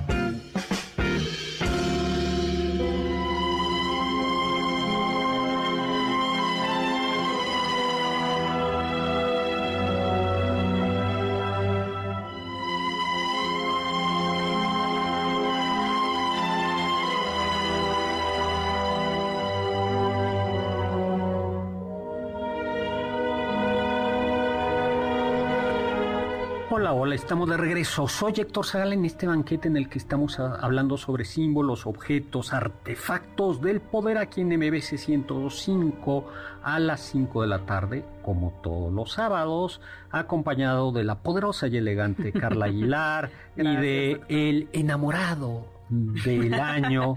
[26.73, 28.07] Hola, estamos de regreso.
[28.07, 33.59] Soy Héctor Zagal en este banquete en el que estamos hablando sobre símbolos, objetos, artefactos
[33.59, 36.31] del poder aquí en MBC 105
[36.63, 39.81] a las 5 de la tarde, como todos los sábados,
[40.11, 47.15] acompañado de la poderosa y elegante Carla Aguilar y de el enamorado del año,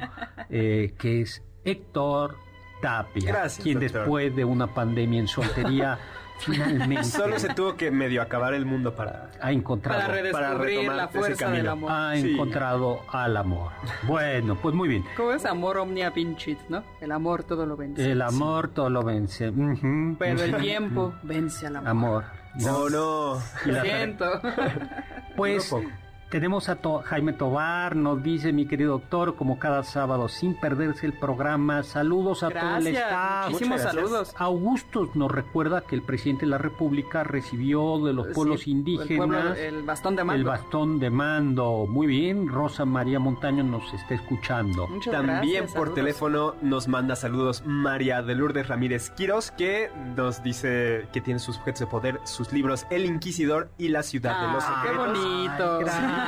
[0.51, 2.39] eh, que es Héctor
[2.83, 6.01] Tapia, quien después de una pandemia en soltería
[6.39, 7.05] Finalmente.
[7.05, 11.51] Solo se tuvo que medio acabar el mundo para, ha encontrado, para redescubrir la fuerza
[11.51, 11.91] del amor.
[11.93, 13.73] Ha encontrado al amor.
[14.03, 15.05] Bueno, pues muy bien.
[15.17, 16.83] ¿Cómo es amor omnia vincit, no?
[17.01, 18.11] El amor todo lo vence.
[18.11, 19.53] El amor todo lo vence.
[20.19, 21.89] Pero el tiempo vence al amor.
[21.89, 22.25] Amor.
[22.57, 23.43] No, no.
[23.67, 24.27] Lo siento.
[25.37, 25.75] Pues
[26.35, 31.13] tenemos a Jaime Tobar, nos dice mi querido doctor, como cada sábado, sin perderse el
[31.13, 31.85] programa.
[31.85, 33.51] Saludos a todo el staff.
[33.53, 34.35] Muchísimos saludos.
[34.37, 39.85] Augusto nos recuerda que el presidente de la República recibió de los pueblos indígenas el,
[39.85, 40.41] bastón de mando.
[40.41, 41.87] El bastón de mando.
[41.89, 44.89] Muy bien, Rosa María Montaño nos está escuchando.
[45.09, 51.21] También por teléfono nos manda saludos María de Lourdes Ramírez Quiros, que nos dice que
[51.21, 55.13] tiene sus objetos de poder, sus libros El Inquisidor y La Ciudad de los Secretos.
[55.13, 55.79] ¡Qué bonito!
[55.79, 56.24] Gracias,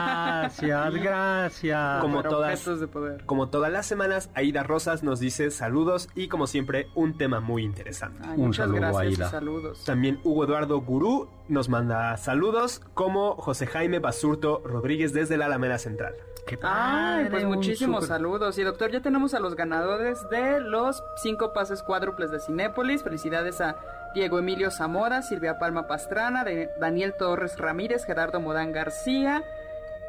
[0.93, 2.01] gracias.
[2.01, 3.25] Como todas, de poder.
[3.27, 7.65] como todas las semanas, Aida Rosas nos dice saludos y como siempre un tema muy
[7.65, 8.27] interesante.
[8.37, 9.31] un saludo, gracias Aida.
[9.31, 9.85] saludos.
[9.85, 15.79] También Hugo Eduardo Gurú nos manda saludos, como José Jaime Basurto Rodríguez desde la Alameda
[15.79, 16.15] Central.
[16.47, 18.57] Qué Ay, pues padre, muchísimos saludos.
[18.59, 23.03] Y doctor, ya tenemos a los ganadores de los cinco pases cuádruples de Cinépolis.
[23.03, 23.77] Felicidades a
[24.15, 29.43] Diego Emilio Zamora, Silvia Palma Pastrana, de Daniel Torres Ramírez, Gerardo Modán García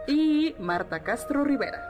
[0.07, 1.81] y Marta Castro Rivera.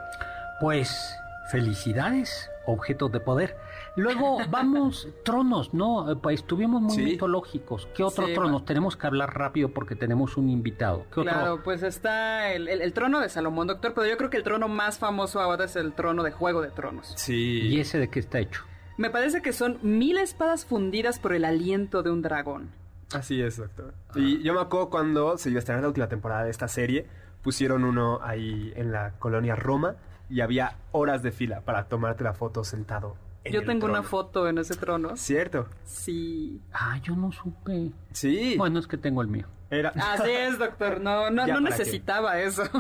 [0.60, 1.16] Pues
[1.52, 3.56] felicidades, objetos de poder.
[3.96, 6.20] Luego vamos, tronos, ¿no?
[6.22, 7.04] Pues estuvimos muy Sí.
[7.04, 7.88] mitológicos.
[7.96, 8.66] ¿Qué otro Sí, tronos?
[8.66, 11.06] Tenemos que hablar rápido porque tenemos un invitado.
[11.14, 11.24] ¿Qué otro?
[11.34, 14.44] Claro, pues está el, el- el trono de Salomón, doctor, pero yo creo que el
[14.44, 17.14] trono más famoso ahora es el trono de Juego de Tronos.
[17.16, 17.62] Sí.
[17.64, 18.64] ¿Y ese de qué está hecho?
[18.98, 22.72] Me parece que son mil espadas fundidas por el aliento de un dragón.
[23.14, 23.94] Así es, doctor.
[24.16, 27.06] Y yo me acuerdo cuando se iba a estrenar la última temporada de esta serie,
[27.48, 29.96] pusieron uno ahí en la colonia Roma
[30.30, 33.16] y había horas de fila para tomarte la foto sentado.
[33.46, 35.16] en Yo el tengo una foto en ese trono.
[35.16, 35.70] Cierto.
[35.86, 36.62] Sí.
[36.74, 37.92] Ah, yo no supe.
[38.12, 38.56] Sí.
[38.58, 39.48] Bueno, es que tengo el mío.
[39.70, 39.94] Era.
[39.96, 41.00] Así es, doctor.
[41.00, 42.64] No, no, no necesitaba eso.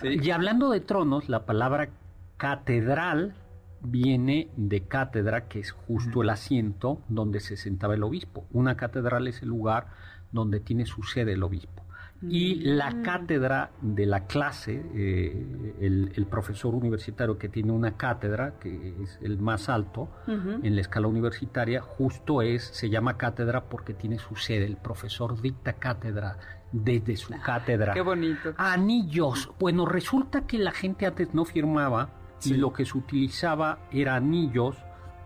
[0.00, 0.20] Sí.
[0.22, 1.88] Y hablando de tronos, la palabra
[2.36, 3.34] catedral
[3.80, 8.46] viene de cátedra, que es justo el asiento donde se sentaba el obispo.
[8.52, 9.88] Una catedral es el lugar
[10.30, 11.83] donde tiene su sede el obispo.
[12.22, 18.58] Y la cátedra de la clase, eh, el, el profesor universitario que tiene una cátedra,
[18.58, 23.92] que es el más alto en la escala universitaria, justo es, se llama cátedra porque
[23.92, 24.64] tiene su sede.
[24.64, 26.38] El profesor dicta cátedra
[26.72, 27.92] desde su cátedra.
[27.92, 28.54] Qué bonito.
[28.56, 29.50] Anillos.
[29.60, 32.54] Bueno, resulta que la gente antes no firmaba Sí.
[32.54, 34.76] y lo que se utilizaba era anillos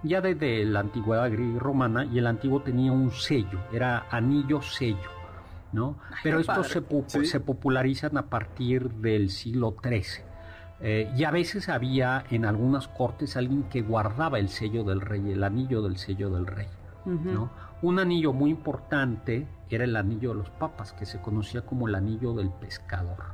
[0.05, 4.63] ya desde la antigüedad griega y romana y el antiguo tenía un sello, era anillo
[4.63, 5.11] sello,
[5.73, 5.99] ¿no?
[6.23, 7.27] Pero estos se, Sí.
[7.27, 10.25] se popularizan a partir del siglo XIII.
[10.81, 15.33] Eh, y a veces había en algunas cortes alguien que guardaba el sello del rey,
[15.33, 16.69] el anillo del sello del rey.
[17.05, 17.51] ¿no?
[17.81, 21.95] Un anillo muy importante era el anillo de los papas, que se conocía como el
[21.95, 23.25] anillo del pescador,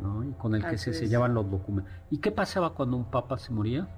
[0.00, 0.24] ¿no?
[0.24, 1.92] y con el que Así se sellaban los documentos.
[2.10, 3.88] ¿Y qué pasaba cuando un papa se moría?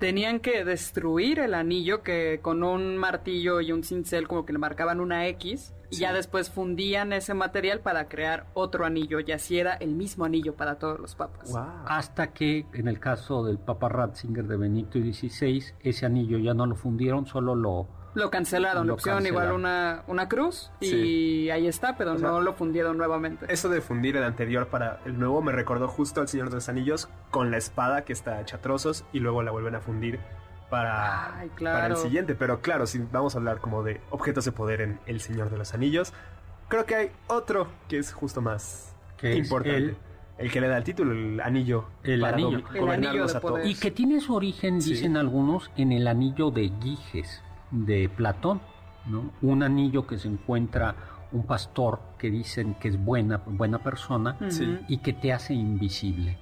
[0.00, 4.58] Tenían que destruir el anillo que con un martillo y un cincel como que le
[4.58, 9.58] marcaban una X y ya después fundían ese material para crear otro anillo y así
[9.58, 11.52] era el mismo anillo para todos los papas.
[11.52, 11.84] Wow.
[11.86, 16.66] Hasta que, en el caso del papa Ratzinger de Benito XVI, ese anillo ya no
[16.66, 17.99] lo fundieron, solo lo...
[18.14, 19.60] Lo cancelaron, Lo le pusieron igual cancelaron.
[19.60, 21.50] una, una cruz y Sí.
[21.50, 23.46] ahí está, pero O sea, no lo fundieron nuevamente.
[23.48, 26.68] Eso de fundir el anterior para el nuevo me recordó justo al Señor de los
[26.68, 30.18] Anillos con la espada que está hecha a trozos y luego la vuelven a fundir
[30.70, 32.34] para, Ay, para el siguiente.
[32.34, 35.58] Pero claro, si vamos a hablar como de objetos de poder en El Señor de
[35.58, 36.12] los Anillos,
[36.68, 39.76] creo que hay otro que es justo más Que importante.
[39.78, 39.96] el-
[40.38, 41.84] El que le da el título, el anillo.
[42.02, 42.62] El para anillo.
[42.74, 43.66] El anillo de poder.
[43.66, 44.94] Y que tiene su origen, Sí.
[44.94, 48.60] dicen algunos, en el anillo de Giges de Platón,
[49.06, 49.32] ¿no?
[49.42, 50.94] Un anillo que se encuentra
[51.32, 54.36] un pastor que dicen que es buena, buena persona
[54.88, 56.38] y que te hace invisible.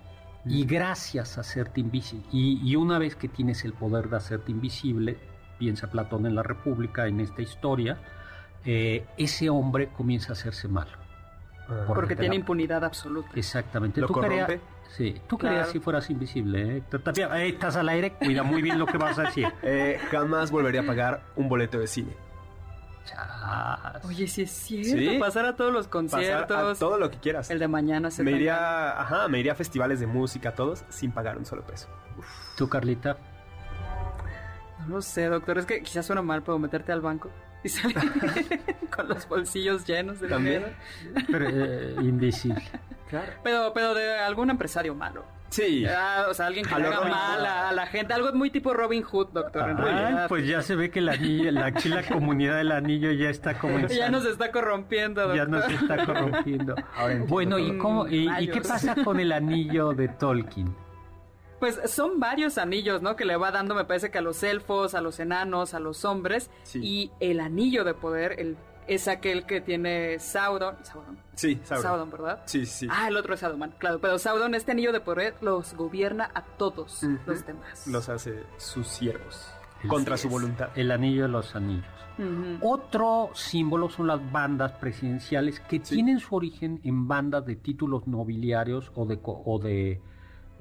[0.47, 4.51] Y gracias a hacerte invisible, y, y una vez que tienes el poder de hacerte
[4.51, 5.19] invisible,
[5.59, 7.99] piensa Platón en la República, en esta historia,
[8.65, 10.93] eh, ese hombre comienza a hacerse malo.
[11.69, 11.85] Ah.
[11.87, 13.29] Porque tiene la- impunidad absoluta.
[13.35, 14.01] Exactamente.
[14.01, 14.65] ¿Lo tú querías, corrompe?
[14.97, 15.55] Sí, tú Claro.
[15.57, 16.79] querías si fueras invisible.
[16.79, 16.83] ¿eh?
[17.03, 19.47] Tapia, estás al aire, cuida muy bien lo que vas a decir.
[19.63, 22.17] Eh, jamás volvería a pagar un boleto de cine.
[23.05, 24.05] Chas.
[24.05, 25.19] Oye, sí es cierto, Sí.
[25.19, 26.77] pasar a todos los Pasar conciertos.
[26.77, 27.51] a todo lo que quieras.
[27.51, 31.11] El de mañana se Me iría, ajá, me iría a festivales de música, todos, sin
[31.13, 31.89] pagar un solo peso.
[32.57, 33.17] ¿Tú, Carlita?
[34.81, 37.31] No lo sé, doctor, es que quizás suena mal, pero meterte al banco
[37.65, 37.97] y salir
[38.95, 40.65] con los bolsillos llenos de También.
[41.05, 41.27] dinero.
[41.31, 42.63] Pero, eh, invisible.
[43.09, 43.33] Claro.
[43.43, 45.25] Pero, pero de algún empresario malo.
[45.51, 45.87] Sí.
[45.87, 48.13] Ah, o sea, alguien que A le haga mal a, a la gente.
[48.13, 50.29] Algo muy tipo Robin Hood, doctor, en Ay, realidad.
[50.29, 53.55] pues ya se ve que la, anillo- la, aquí la comunidad del anillo ya está
[53.59, 53.95] comenzando.
[53.99, 55.37] Ya nos está corrompiendo, doctor.
[55.39, 56.75] ya nos está corrompiendo.
[56.97, 60.75] Ahora bueno, ¿y, cómo, y, y qué pasa con el anillo de Tolkien?
[61.59, 63.17] Pues son varios anillos, ¿no?
[63.17, 66.05] Que le va dando, me parece que a los elfos, a los enanos, a los
[66.05, 66.51] hombres.
[66.63, 66.81] Sí.
[66.83, 70.77] Y el anillo de poder el, es aquel que tiene Sauron.
[70.85, 71.19] Sauron.
[71.35, 71.83] Sí, Sauron.
[71.83, 72.43] Sauron, ¿verdad?
[72.47, 72.87] Sí, sí.
[72.91, 73.99] Ah, el otro es Saruman, claro.
[74.01, 77.19] Pero Sauron, este anillo de poder, los gobierna a todos Ujú.
[77.27, 77.87] los demás.
[77.89, 79.47] Los hace sus siervos.
[79.81, 80.21] Así Contra es.
[80.23, 80.71] su voluntad.
[80.77, 81.85] El anillo de los anillos.
[82.63, 85.95] Otro símbolo son las bandas presidenciales que Sí.
[85.97, 90.01] tienen su origen en bandas de títulos nobiliarios o de, co- o de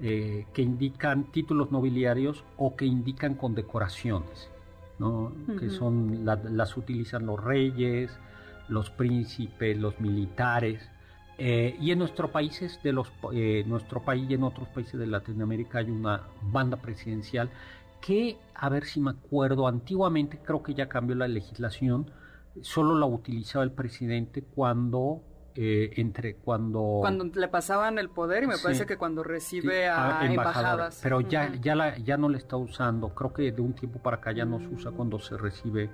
[0.02, 4.50] eh, que indican títulos nobiliarios o que indican condecoraciones,
[5.00, 5.32] ¿no?
[5.60, 8.12] que son la- las utilizan los reyes,
[8.70, 10.88] los príncipes, los militares.
[11.40, 15.06] Eh, y en nuestros países de los eh, nuestro país y en otros países de
[15.08, 17.50] Latinoamérica hay una banda presidencial
[18.02, 22.10] que a ver si me acuerdo antiguamente creo que ya cambió la legislación
[22.62, 25.22] solo la utilizaba el presidente cuando
[25.60, 30.24] eh, entre cuando cuando le pasaban el poder y me parece que cuando recibe a,
[30.24, 31.00] embajadas.
[31.02, 33.10] Pero ya ya la ya no le está usando.
[33.16, 35.90] Creo que de un tiempo para acá ya no se usa cuando se recibe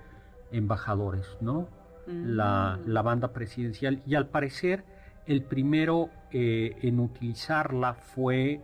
[0.52, 1.70] embajadores no
[2.08, 4.02] la, la, banda presidencial.
[4.06, 4.84] Y al parecer
[5.26, 8.60] el primero eh, en utilizarla fue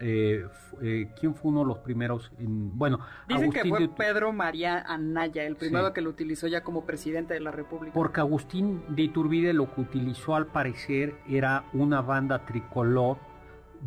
[0.00, 0.46] eh,
[0.82, 2.30] eh, ¿quién fue uno de los primeros?
[2.38, 6.84] En, bueno, dicen que fue Pedro María Anaya, el primero que lo utilizó ya como
[6.84, 7.94] presidente de la República.
[7.94, 13.18] Porque Agustín de Iturbide lo que utilizó al parecer era una banda tricolor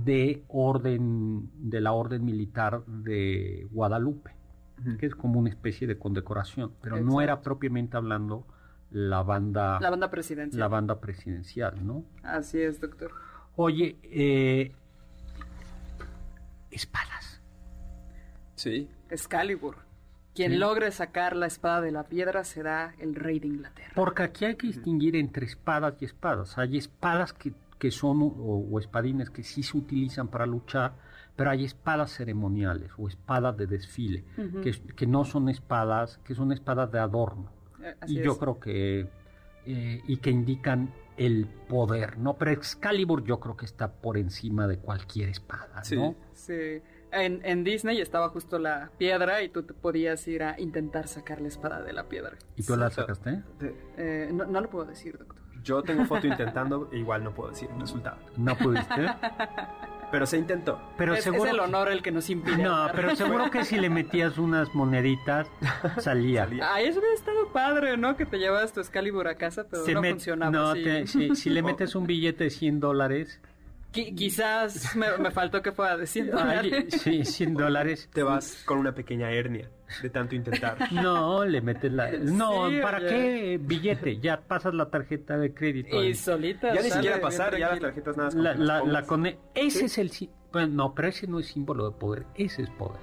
[0.03, 4.31] de orden de la orden militar de Guadalupe,
[4.97, 8.45] que es como una especie de condecoración, pero no era propiamente hablando
[8.91, 10.59] la banda la banda presidencial.
[10.59, 13.11] la banda presidencial no así es doctor.
[13.55, 14.73] Oye eh,
[16.71, 17.41] espadas.
[18.55, 18.89] Sí.
[19.09, 19.89] Excalibur.
[20.35, 23.91] Quien logre sacar la espada de la piedra será el rey de Inglaterra.
[23.95, 26.57] Porque aquí hay que distinguir entre espadas y espadas.
[26.57, 30.93] Hay espadas que, que son, o, espadines que sí se utilizan para luchar,
[31.35, 34.23] pero hay espadas ceremoniales o espadas de desfile,
[34.61, 37.51] que, que, no son espadas, que son espadas de adorno.
[37.83, 39.07] Eh, y yo creo que,
[39.65, 42.37] eh, y que indican el poder, ¿no?
[42.37, 46.15] Pero Excalibur yo creo que está por encima de cualquier espada, ¿no?
[46.33, 46.81] Sí.
[47.11, 51.41] En, en, Disney estaba justo la piedra y tú te podías ir a intentar sacar
[51.41, 52.37] la espada de la piedra.
[52.55, 53.43] ¿Y tú la sacaste?
[53.97, 55.43] Eh, no, no lo puedo decir, doctor.
[55.63, 58.19] Yo tengo foto intentando e igual no puedo decir el resultado.
[58.37, 59.07] ¿No pudiste?
[60.11, 60.81] Pero se intentó.
[60.97, 61.49] Pero es, seguro...
[61.49, 62.57] el honor el que nos impide.
[62.63, 65.47] No, pero seguro que si le metías unas moneditas,
[65.99, 66.47] salía.
[66.61, 68.15] Ay, eso hubiera estado padre, ¿no?
[68.17, 71.35] Que te llevas tu Excalibur a casa, pero no funcionaba no, así.
[71.35, 73.39] si le metes un billete de 100 dólares,
[73.91, 76.85] quizás me, faltó que fuera de 100 dólares.
[77.01, 78.09] Sí, 100 dólares.
[78.13, 79.69] Te vas con una pequeña hernia
[80.01, 80.77] de tanto intentar.
[80.91, 82.11] No, le metes la...
[82.11, 84.19] No, ¿para qué billete?
[84.19, 86.03] Ya pasas la tarjeta de crédito.
[86.03, 86.73] Y solita.
[86.73, 88.57] Ya ni siquiera pasar, ya las tarjetas nada más.
[88.57, 89.25] La, la, con...
[89.55, 90.11] Ese es el...
[90.51, 92.99] Bueno, no, pero ese no es símbolo de poder, ese es poder.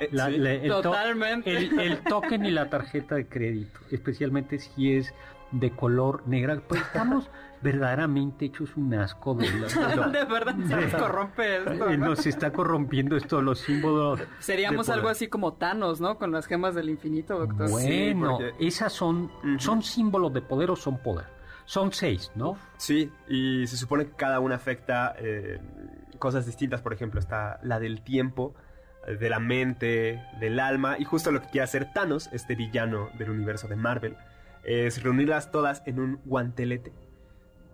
[0.00, 1.54] Eh, Totalmente.
[1.54, 5.12] el token y la tarjeta de crédito, especialmente si es
[5.52, 6.60] de color negra.
[6.66, 7.30] Pues estamos
[7.62, 13.16] verdaderamente hechos un asco de, de verdad se nos corrompe esto, eh, Nos está corrompiendo
[13.16, 14.20] esto, los símbolos.
[14.38, 16.18] Seríamos algo así como Thanos, ¿no?
[16.18, 17.70] Con las gemas del infinito, doctor.
[17.70, 21.26] Bueno, esas son, son símbolos de poder o son poder.
[21.66, 22.56] Son seis, ¿no?
[22.78, 25.60] Sí, y se supone que cada una afecta eh,
[26.18, 26.82] cosas distintas.
[26.82, 28.54] Por ejemplo, está la del tiempo,
[29.06, 33.30] de la mente, del alma, y justo lo que quiere hacer Thanos, este villano del
[33.30, 34.16] universo de Marvel,
[34.64, 36.92] es reunirlas todas en un guantelete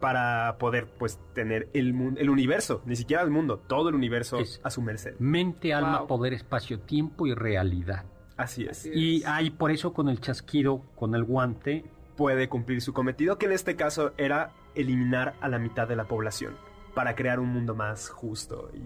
[0.01, 4.39] para poder pues tener el mundo, el universo, ni siquiera el mundo, todo el universo
[4.63, 5.15] a su merced.
[5.19, 8.05] Mente, alma, poder, espacio, tiempo y realidad.
[8.37, 8.85] Así es.
[8.85, 11.85] y hay por eso con el chasquido, con el guante
[12.17, 16.05] puede cumplir su cometido, que en este caso era eliminar a la mitad de la
[16.05, 16.55] población
[16.95, 18.81] para crear un mundo más justo y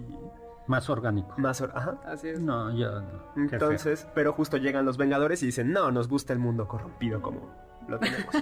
[0.68, 1.34] más orgánico.
[1.36, 1.98] Más ajá.
[2.04, 2.40] Así es.
[2.40, 3.42] No, ya no.
[3.42, 7.50] Entonces, pero justo llegan los Vengadores y dicen, "No, nos gusta el mundo corrompido como
[7.90, 8.34] lo tenemos.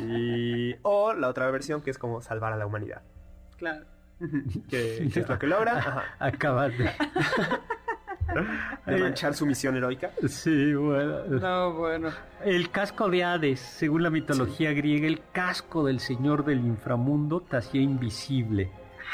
[0.00, 3.02] y, o la otra versión que es como salvar a la humanidad.
[3.56, 3.84] Claro.
[4.68, 6.14] que, es lo que logra.
[6.18, 6.90] Acabas de...
[8.86, 10.10] de manchar su misión heroica.
[10.28, 11.24] Sí, bueno.
[11.24, 12.10] No, bueno.
[12.44, 17.56] El casco de Hades, según la mitología griega, el casco del señor del inframundo te
[17.56, 18.70] hacía invisible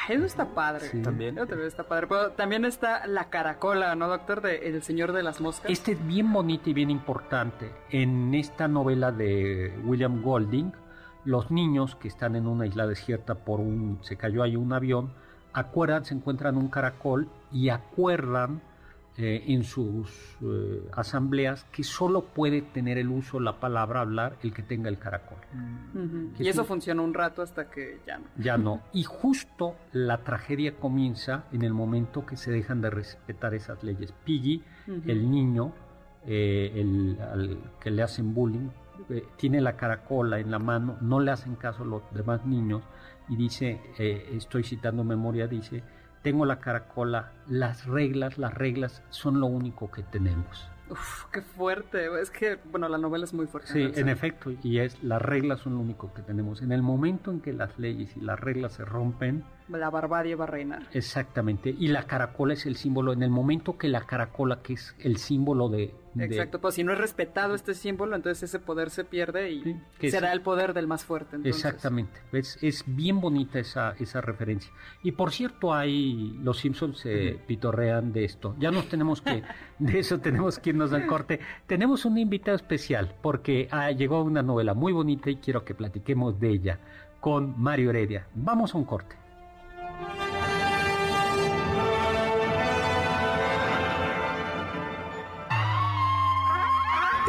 [0.09, 0.89] eso está padre.
[1.03, 1.39] También.
[1.39, 2.07] está padre.
[2.07, 4.41] Pero también está la caracola, ¿no, doctor?
[4.41, 5.71] De El Señor de las Moscas.
[5.71, 7.73] Este es bien bonito y bien importante.
[7.91, 10.73] En esta novela de William Golding,
[11.25, 13.99] los niños que están en una isla desierta por un...
[14.03, 15.13] se cayó ahí un avión,
[15.53, 18.63] acuerdan, se encuentran un caracol y acuerdan
[19.17, 20.11] eh, en sus
[20.43, 24.99] eh, asambleas que solo puede tener el uso, la palabra, hablar el que tenga el
[24.99, 25.39] caracol.
[26.37, 28.25] Y eso funciona un rato hasta que ya no.
[28.37, 28.83] Ya no.
[28.93, 34.13] Y justo la tragedia comienza en el momento que se dejan de respetar esas leyes.
[34.25, 34.65] Piggy,
[35.07, 35.73] el niño,
[36.27, 38.71] eh, el, al que le hacen bullying,
[39.37, 42.83] tiene la caracola en la mano, no le hacen caso a los demás niños
[43.29, 45.85] y dice, estoy citando memoria, dice,
[46.25, 50.69] tengo la caracola, las reglas, las reglas son lo único que tenemos.
[50.91, 52.09] Uf, qué fuerte.
[52.21, 53.73] Es que, bueno, la novela es muy fuerte.
[53.73, 56.63] Sí, en efecto, y es, las reglas son lo único que tenemos.
[56.63, 59.45] En el momento en que las leyes y las reglas se rompen...
[59.69, 60.83] La barbarie va a reinar.
[60.93, 63.13] Exactamente, y la caracola es el símbolo.
[63.13, 66.93] En el momento que la caracola, que es el símbolo de, Exacto, pues si no
[66.93, 71.05] es respetado este símbolo, entonces ese poder se pierde y será el poder del más
[71.05, 71.37] fuerte.
[71.45, 74.73] Exactamente, es, es, bien bonita esa, esa referencia.
[75.03, 78.55] Y por cierto, hay los Simpsons se pitorrean de esto.
[78.59, 79.43] Ya nos tenemos que,
[79.79, 81.41] de eso tenemos que irnos al corte.
[81.67, 86.39] Tenemos un invitado especial porque ah, llegó una novela muy bonita y quiero que platiquemos
[86.39, 86.79] de ella
[87.21, 88.27] con Mario Heredia.
[88.35, 89.24] Vamos a un corte.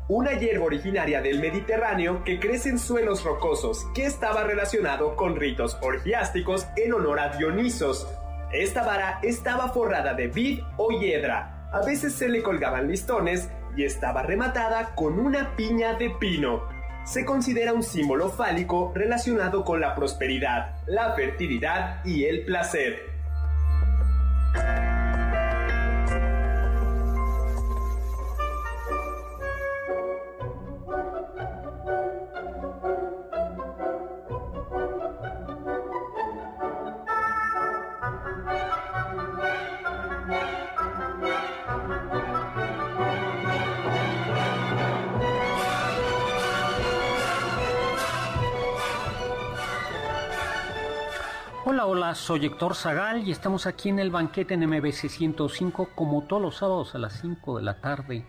[0.13, 5.77] una hierba originaria del Mediterráneo que crece en suelos rocosos, que estaba relacionado con ritos
[5.81, 8.05] orgiásticos en honor a Dionisos.
[8.51, 13.85] Esta vara estaba forrada de vid o hiedra, a veces se le colgaban listones y
[13.85, 16.63] estaba rematada con una piña de pino.
[17.05, 23.10] Se considera un símbolo fálico relacionado con la prosperidad, la fertilidad y el placer.
[52.21, 56.57] Soy Héctor Zagal y estamos aquí en el banquete en MBC 105 como todos los
[56.57, 58.25] sábados a las 5 de la tarde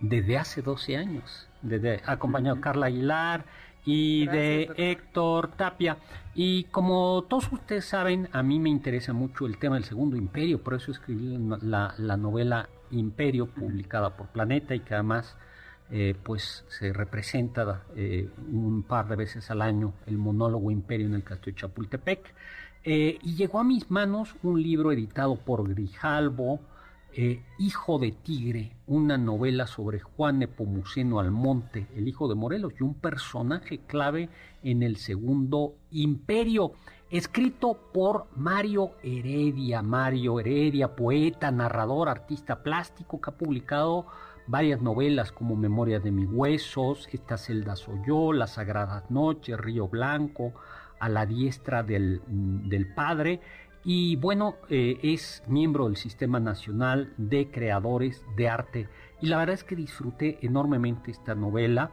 [0.00, 3.44] desde hace 12 años, desde, acompañado de Carla Aguilar
[3.84, 5.98] y de Héctor Tapia.
[6.34, 10.62] Y como todos ustedes saben, a mí me interesa mucho el tema del Segundo Imperio,
[10.62, 15.36] por eso escribí la, la novela Imperio, publicada por Planeta y que además
[15.92, 21.14] eh, pues se representa eh, un par de veces al año el monólogo Imperio en
[21.14, 22.32] el Castillo de Chapultepec.
[22.82, 26.60] Eh, y llegó a mis manos un libro editado por Grijalbo,
[27.58, 32.94] Hijo de Tigre, una novela sobre Juan Nepomuceno Almonte, el hijo de Morelos, y un
[32.94, 34.28] personaje clave
[34.62, 36.72] en el Segundo Imperio,
[37.10, 39.82] escrito por Mario Heredia.
[39.82, 44.06] Mario Heredia, poeta, narrador, artista plástico, que ha publicado
[44.46, 49.88] varias novelas como Memoria de mis huesos, Esta celda soy yo, Las sagradas noches, Río
[49.88, 50.52] Blanco,
[51.00, 53.40] A la diestra del, mm, Padre,
[53.82, 58.88] y bueno, eh, es miembro del Sistema Nacional de Creadores de Arte,
[59.20, 61.90] y la verdad es que disfruté enormemente esta novela,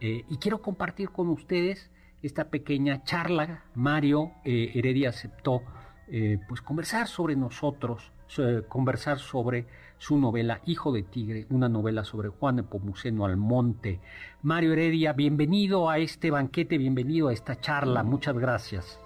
[0.00, 1.90] eh, y quiero compartir con ustedes
[2.22, 3.62] esta pequeña charla.
[3.74, 5.62] Mario eh, Heredia aceptó
[6.48, 8.12] pues conversar sobre nosotros,
[8.68, 9.66] conversar sobre
[9.98, 14.00] su novela Hijo de Tigre, una novela sobre Juan Nepomuceno Almonte.
[14.42, 18.98] Mario Heredia, bienvenido a este banquete, bienvenido a esta charla, muchas gracias.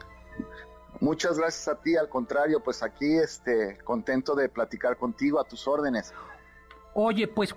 [1.01, 5.67] Muchas gracias a ti, al contrario, pues aquí este, contento de platicar contigo a tus
[5.67, 6.13] órdenes.
[6.95, 7.57] Oye, pues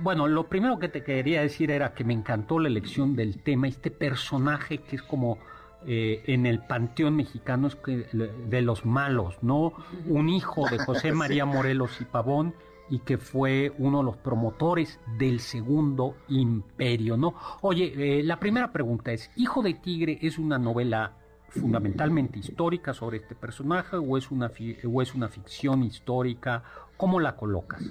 [0.00, 3.66] bueno, lo primero que te quería decir era que me encantó la elección del tema,
[3.66, 5.38] este personaje que es como
[5.86, 7.68] eh, en el panteón mexicano
[8.12, 9.72] de los malos, ¿no?
[10.06, 12.54] Un hijo de José María Morelos y Pavón
[12.90, 17.34] y que fue uno de los promotores del segundo imperio, ¿no?
[17.60, 21.12] Oye, eh, la primera pregunta es, Hijo de Tigre es una novela
[21.50, 24.50] fundamentalmente histórica sobre este personaje o es una,
[24.92, 26.62] o es una ficción histórica?
[26.96, 27.82] ¿Cómo la colocas?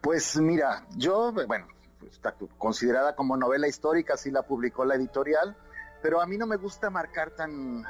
[0.00, 1.66] Pues mira, yo, bueno,
[2.10, 5.56] está considerada como novela histórica, así la publicó la editorial,
[6.02, 7.84] pero a mí no me gusta marcar tan,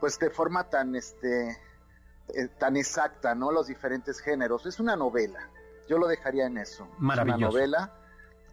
[0.00, 1.50] pues de forma tan, este,
[2.34, 3.52] eh, tan exacta, ¿no?
[3.52, 4.66] Los diferentes géneros.
[4.66, 5.50] Es una novela.
[5.88, 6.88] Yo lo dejaría en eso.
[6.98, 7.38] Maravilloso.
[7.38, 7.92] una novela,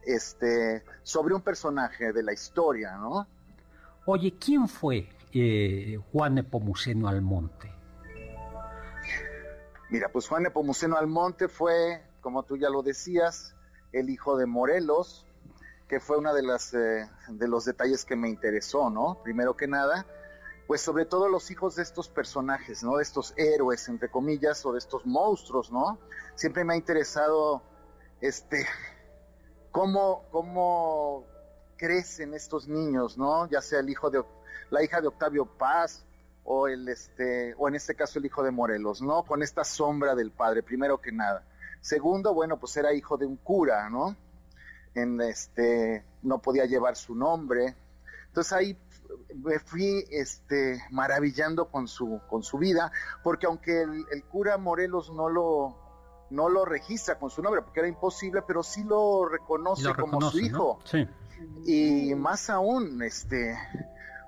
[0.05, 3.27] este, sobre un personaje de la historia, ¿no?
[4.05, 7.71] Oye, ¿quién fue eh, Juan Nepomuceno Almonte?
[9.89, 13.55] Mira, pues Juan Nepomuceno Almonte fue, como tú ya lo decías,
[13.91, 15.25] el hijo de Morelos,
[15.93, 19.21] que fue uno de, las, eh, de los detalles que me interesó, ¿no?
[19.21, 20.07] Primero que nada,
[20.65, 22.97] pues sobre todo los hijos de estos personajes, ¿no?
[22.97, 25.99] De estos héroes, entre comillas, o de estos monstruos, ¿no?
[26.33, 27.61] Siempre me ha interesado,
[28.21, 28.65] este,
[29.69, 31.27] cómo, cómo
[31.77, 33.47] crecen estos niños, ¿no?
[33.47, 34.23] Ya sea el hijo de,
[34.71, 36.07] la hija de Octavio Paz,
[36.43, 39.25] o el, este, o en este caso el hijo de Morelos, ¿no?
[39.25, 41.45] Con esta sombra del padre, primero que nada.
[41.81, 44.17] Segundo, bueno, pues era hijo de un cura, ¿no?
[44.95, 47.75] En este, no podía llevar su nombre.
[48.27, 48.77] Entonces ahí
[49.35, 52.91] me fui este, maravillando con su, con su vida,
[53.23, 55.77] porque aunque el, cura Morelos no lo,
[56.29, 60.39] no lo registra con su nombre, porque era imposible, pero sí lo reconoce como su
[60.39, 60.79] hijo.
[61.65, 63.57] Y más aún, este,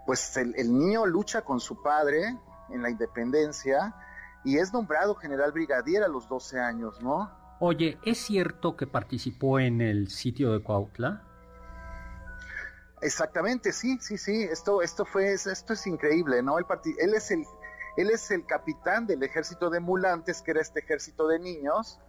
[0.05, 2.38] pues el, el, niño lucha con su padre
[2.70, 3.95] en la independencia
[4.43, 7.32] y es nombrado general brigadier a los 12 años, ¿no?
[7.60, 11.24] Oye, ¿es cierto que participó en el sitio de Cuautla?
[13.01, 14.43] Exactamente, sí, sí, sí.
[14.43, 16.58] Esto, esto fue, esto es increíble, ¿no?
[16.58, 16.66] Él,
[16.97, 17.45] él es el,
[17.97, 21.99] él es el capitán del ejército de mulantes, que era este ejército de niños,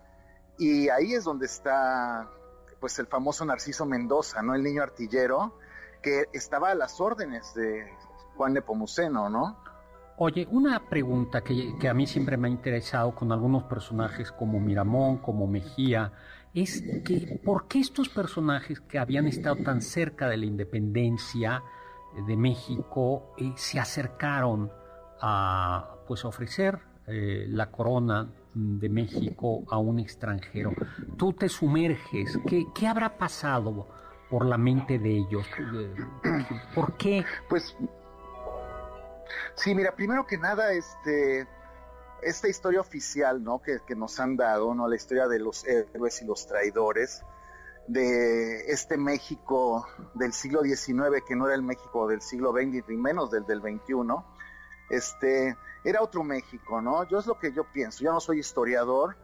[0.59, 2.29] y ahí es donde está,
[2.81, 4.55] pues, el famoso Narciso Mendoza, ¿no?
[4.55, 5.59] El niño artillero,
[6.03, 7.87] que estaba a las órdenes de
[8.37, 9.63] Juan Nepomuceno, ¿no?
[10.19, 15.19] Oye, una pregunta que, a mí siempre me ha interesado con algunos personajes como Miramón,
[15.19, 16.11] como Mejía,
[16.55, 21.63] es que ¿por qué estos personajes que habían estado tan cerca de la independencia
[22.27, 24.71] de México eh, se acercaron
[25.21, 30.73] a pues ofrecer eh, la corona de México a un extranjero?
[31.19, 33.87] Tú te sumerges, ¿qué, qué habrá pasado
[34.31, 35.47] por la mente de ellos?
[36.75, 37.23] ¿Por qué?
[37.51, 37.77] Pues
[39.55, 41.47] Sí, mira, primero que nada, este,
[42.23, 43.61] esta historia oficial, ¿no?
[43.61, 44.89] Que, nos han dado, ¿no?
[44.89, 47.23] La historia de los héroes y los traidores
[47.89, 52.97] de este México del siglo XIX, que no era el México del siglo XX, ni
[52.97, 53.95] menos del del XXI,
[54.91, 57.09] este, era otro México, ¿no?
[57.09, 59.17] Yo es lo que yo pienso, yo no soy historiador,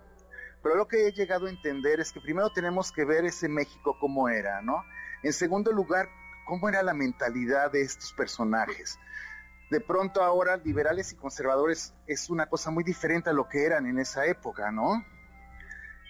[0.62, 3.96] pero lo que he llegado a entender es que primero tenemos que ver ese México
[3.98, 4.84] como era, ¿no?
[5.24, 6.08] En segundo lugar,
[6.46, 8.98] cómo era la mentalidad de estos personajes
[9.72, 13.86] de pronto ahora liberales y conservadores es una cosa muy diferente a lo que eran
[13.86, 15.02] en esa época, ¿no?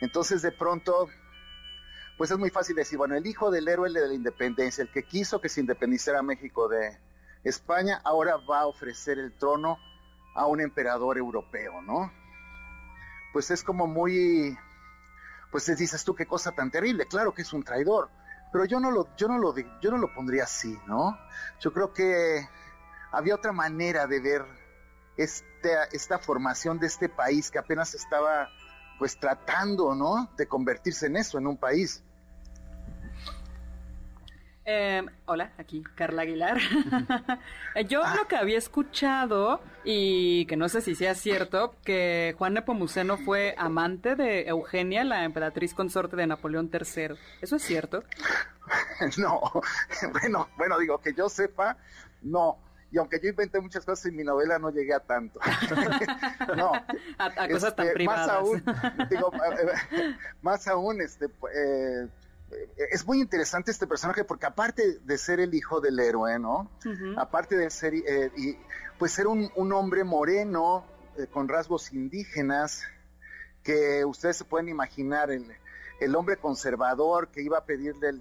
[0.01, 1.09] Entonces de pronto,
[2.19, 5.05] pues es muy fácil decir, bueno, el hijo del héroe de la independencia, el que
[5.05, 6.99] quiso que se independizara México de
[7.45, 9.79] España, ahora va a ofrecer el trono
[10.35, 12.13] a un emperador europeo, ¿no?
[13.33, 14.59] Pues es como muy,
[15.53, 18.11] pues dices tú qué cosa tan terrible, claro que es un traidor,
[18.51, 21.17] pero yo no lo, yo no lo, yo no lo pondría así, ¿no?
[21.61, 22.45] Yo creo que
[23.13, 24.45] había otra manera de ver
[25.17, 28.49] esta, esta formación de este país que apenas estaba
[28.99, 30.31] pues tratando, ¿no?
[30.37, 32.03] De convertirse en eso, en un país.
[34.65, 36.57] Em, hola, aquí Carla Aguilar.
[37.89, 38.15] Yo ah.
[38.17, 43.57] lo que había escuchado, y que no sé si sea cierto, que Juan Nepomuceno fue
[43.59, 47.17] amante de Eugenia, la emperatriz consorte de Napoleón III.
[47.41, 48.05] ¿Eso es cierto?
[49.19, 49.41] No,
[50.13, 51.77] bueno, bueno, digo que yo sepa,
[52.23, 52.57] no
[52.93, 55.41] y aunque yo inventé muchas cosas en mi novela, no llegué a tanto.
[56.57, 56.73] no.
[57.17, 58.27] A, cosas tan privadas.
[58.27, 58.65] Más aún,
[59.11, 59.33] digo,
[60.43, 62.09] más aún, este, eh,
[62.91, 66.71] es muy interesante este personaje porque aparte de ser el hijo del héroe, ¿no?
[67.17, 68.59] Aparte de ser, eh, y,
[68.99, 70.85] pues ser un, hombre moreno,
[71.17, 72.83] eh, con rasgos indígenas,
[73.63, 75.47] que ustedes se pueden imaginar, el,
[75.99, 78.21] el hombre conservador que iba a pedirle,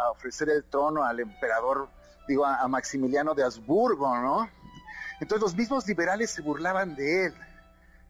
[0.00, 1.90] a ofrecer el trono al emperador
[2.28, 4.48] digo, a, Maximiliano de Habsburgo, ¿no?
[5.20, 7.34] Entonces los mismos liberales se burlaban de él.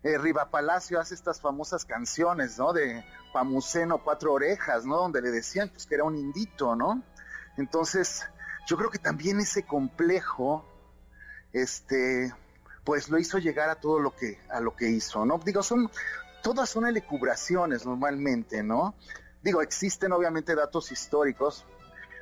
[0.02, 2.72] Eh, Riva Palacio hace estas famosas canciones, ¿no?
[2.72, 4.96] De Pamuceno, Cuatro Orejas, ¿no?
[4.96, 7.02] Donde le decían pues, que era un indito, ¿no?
[7.56, 8.26] Entonces,
[8.66, 10.64] yo creo que también ese complejo,
[11.52, 12.32] este,
[12.84, 15.38] pues lo hizo llegar a todo lo que, a lo que hizo, ¿no?
[15.38, 15.90] Digo, son,
[16.42, 18.94] todas son elucubraciones normalmente, ¿no?
[19.42, 21.64] Digo, existen obviamente datos históricos,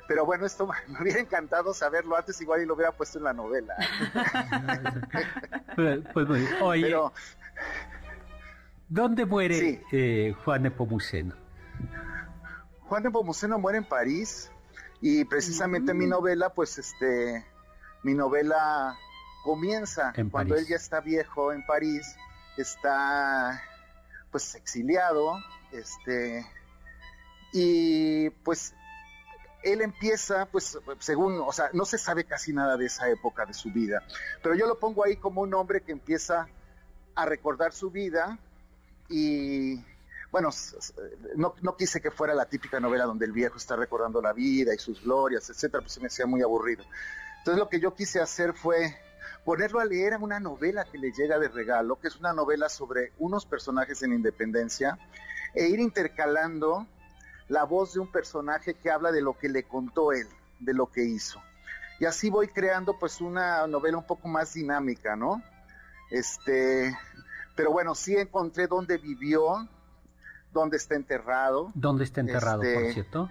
[0.09, 3.33] pero bueno, esto me hubiera encantado saberlo antes, igual y lo hubiera puesto en la
[3.33, 3.75] novela.
[5.75, 6.27] pues, pues
[6.61, 6.95] oye,
[8.89, 11.35] ¿dónde muere eh, Juan de Pomuceno?
[12.87, 14.51] Juan de Pomuceno muere en París
[14.99, 16.09] y precisamente en mi mm.
[16.09, 17.45] novela, pues este,
[18.01, 18.97] mi novela
[19.43, 22.15] comienza cuando él ya está viejo en París,
[22.57, 23.61] está
[24.31, 25.37] pues exiliado,
[25.71, 26.47] este,
[27.53, 28.73] y pues
[29.63, 33.53] él empieza, pues según, o sea, no se sabe casi nada de esa época de
[33.53, 34.03] su vida,
[34.41, 36.47] pero yo lo pongo ahí como un hombre que empieza
[37.15, 38.37] a recordar su vida
[39.09, 39.83] y
[40.31, 40.49] bueno,
[41.35, 44.73] no, no, quise que fuera la típica novela donde el viejo está recordando la vida
[44.73, 46.83] y sus glorias, etcétera, pues se me hacía muy aburrido.
[47.39, 48.95] Entonces lo que yo quise hacer fue
[49.43, 52.69] ponerlo a leer en una novela que le llega de regalo, que es una novela
[52.69, 54.99] sobre unos personajes en independencia,
[55.55, 56.85] e ir intercalando
[57.49, 60.27] la voz de un personaje que habla de lo que le contó él,
[60.59, 61.41] de lo que hizo.
[61.99, 65.43] Y así voy creando pues una novela un poco más dinámica, ¿no?
[66.11, 66.95] Este,
[67.55, 69.67] pero bueno, sí encontré dónde vivió,
[70.53, 71.71] dónde está enterrado.
[71.73, 73.29] ¿Dónde está enterrado, por este, cierto?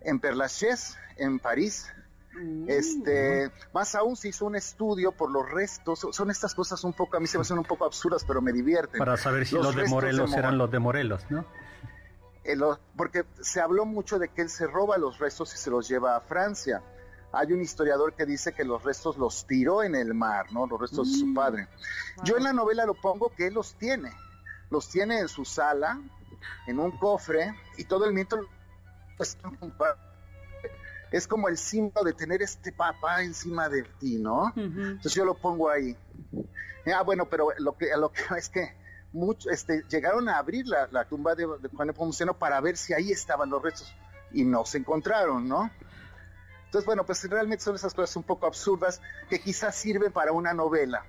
[0.00, 1.92] En Perlaches, en París.
[2.32, 2.68] Mm.
[2.68, 7.16] Este, más aún se hizo un estudio por los restos, son estas cosas un poco,
[7.16, 8.98] a mí se me hacen un poco absurdas, pero me divierten.
[8.98, 11.46] Para saber si los, de Morelos eran los de Morelos, ¿no?
[12.96, 16.16] Porque se habló mucho de que él se roba los restos y se los lleva
[16.16, 16.82] a Francia.
[17.32, 20.66] Hay un historiador que dice que los restos los tiró en el mar, ¿no?
[20.66, 21.34] Los restos de su mm.
[21.34, 21.68] padre.
[22.24, 24.12] Yo en la novela lo pongo que él los tiene.
[24.70, 26.00] Los tiene en su sala,
[26.66, 28.38] en un cofre, y todo el mito
[29.16, 29.36] pues,
[31.12, 34.52] es como el símbolo de tener este papá encima de ti, ¿no?
[34.56, 35.96] Entonces yo lo pongo ahí.
[36.94, 38.76] Ah, bueno, pero lo que, lo que es que
[39.16, 43.50] mucho, este, llegaron a abrir la, tumba de, Juan Nepomuceno para ver si ahí estaban
[43.50, 43.92] los restos
[44.32, 45.70] y no se encontraron, ¿no?
[46.66, 49.00] Entonces, bueno, pues realmente son esas cosas un poco absurdas
[49.30, 51.04] que quizás sirven para una novela,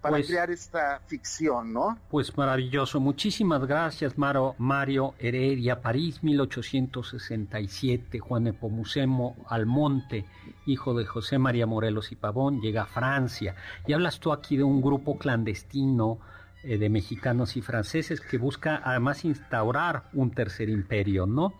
[0.00, 1.98] para pues crear esta ficción, ¿no?
[2.08, 2.98] Pues maravilloso.
[3.00, 8.20] Muchísimas gracias, Maro, Mario Heredia, París, 1867.
[8.20, 10.24] Juan Nepomuceno Almonte,
[10.66, 13.54] hijo de José María Morelos y Pavón, llega a Francia.
[13.86, 16.20] Y hablas tú aquí de un grupo clandestino
[16.64, 21.54] eh, de mexicanos y franceses que busca además instaurar un tercer imperio, ¿no?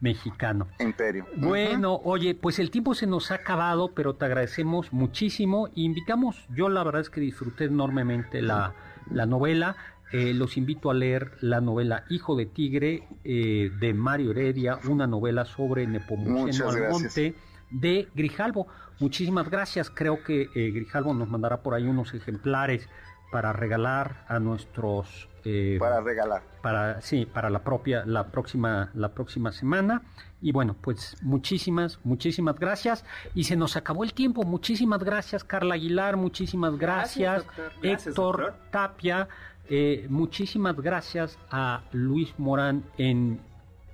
[0.00, 0.68] Mexicano.
[0.78, 1.26] Imperio.
[1.36, 5.68] Bueno, oye, pues el tiempo se nos ha acabado, pero te agradecemos muchísimo.
[5.74, 8.72] Invitamos, yo la verdad es que disfruté enormemente la,
[9.10, 9.76] novela.
[10.10, 15.06] Eh, los invito a leer la novela Hijo de Tigre eh, de Mario Heredia, una
[15.06, 17.34] novela sobre Nepomuceno Almonte
[17.70, 18.68] de Grijalvo.
[19.00, 19.90] Muchísimas gracias.
[19.90, 22.88] Creo que Grijalvo nos mandará por ahí unos ejemplares
[23.36, 26.42] para regalar a nuestros eh, para regalar.
[26.62, 30.00] para sí para la propia la próxima la próxima semana.
[30.40, 33.04] Y bueno pues muchísimas muchísimas gracias.
[33.34, 34.44] Y se nos acabó el tiempo.
[34.44, 36.16] Muchísimas gracias Carla Aguilar.
[36.16, 37.44] Muchísimas gracias,
[37.82, 39.28] Héctor Tapia.
[39.68, 43.38] Eh, muchísimas gracias a Luis Morán en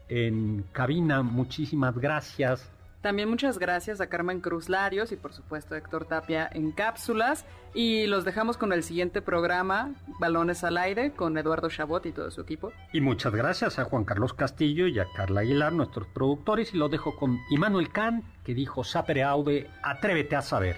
[0.09, 1.25] en cabina.
[1.25, 2.71] Muchísimas gracias
[3.03, 7.45] también muchas gracias a Carmen Cruz Larios y por supuesto a Héctor Tapia en cápsulas.
[7.75, 12.31] Y los dejamos con el siguiente programa, Balones al Aire, con Eduardo Chabot y todo
[12.31, 12.73] su equipo.
[12.93, 16.75] Y muchas gracias a Juan Carlos Castillo y a Carla Aguilar, nuestros productores.
[16.75, 20.77] Y lo dejo con Immanuel Kant, que dijo, Sapere Aude, atrévete a saber.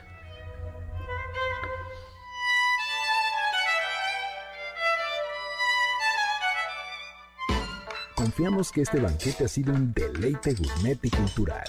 [8.14, 11.68] Confiamos que este banquete ha sido un deleite gourmet y cultural.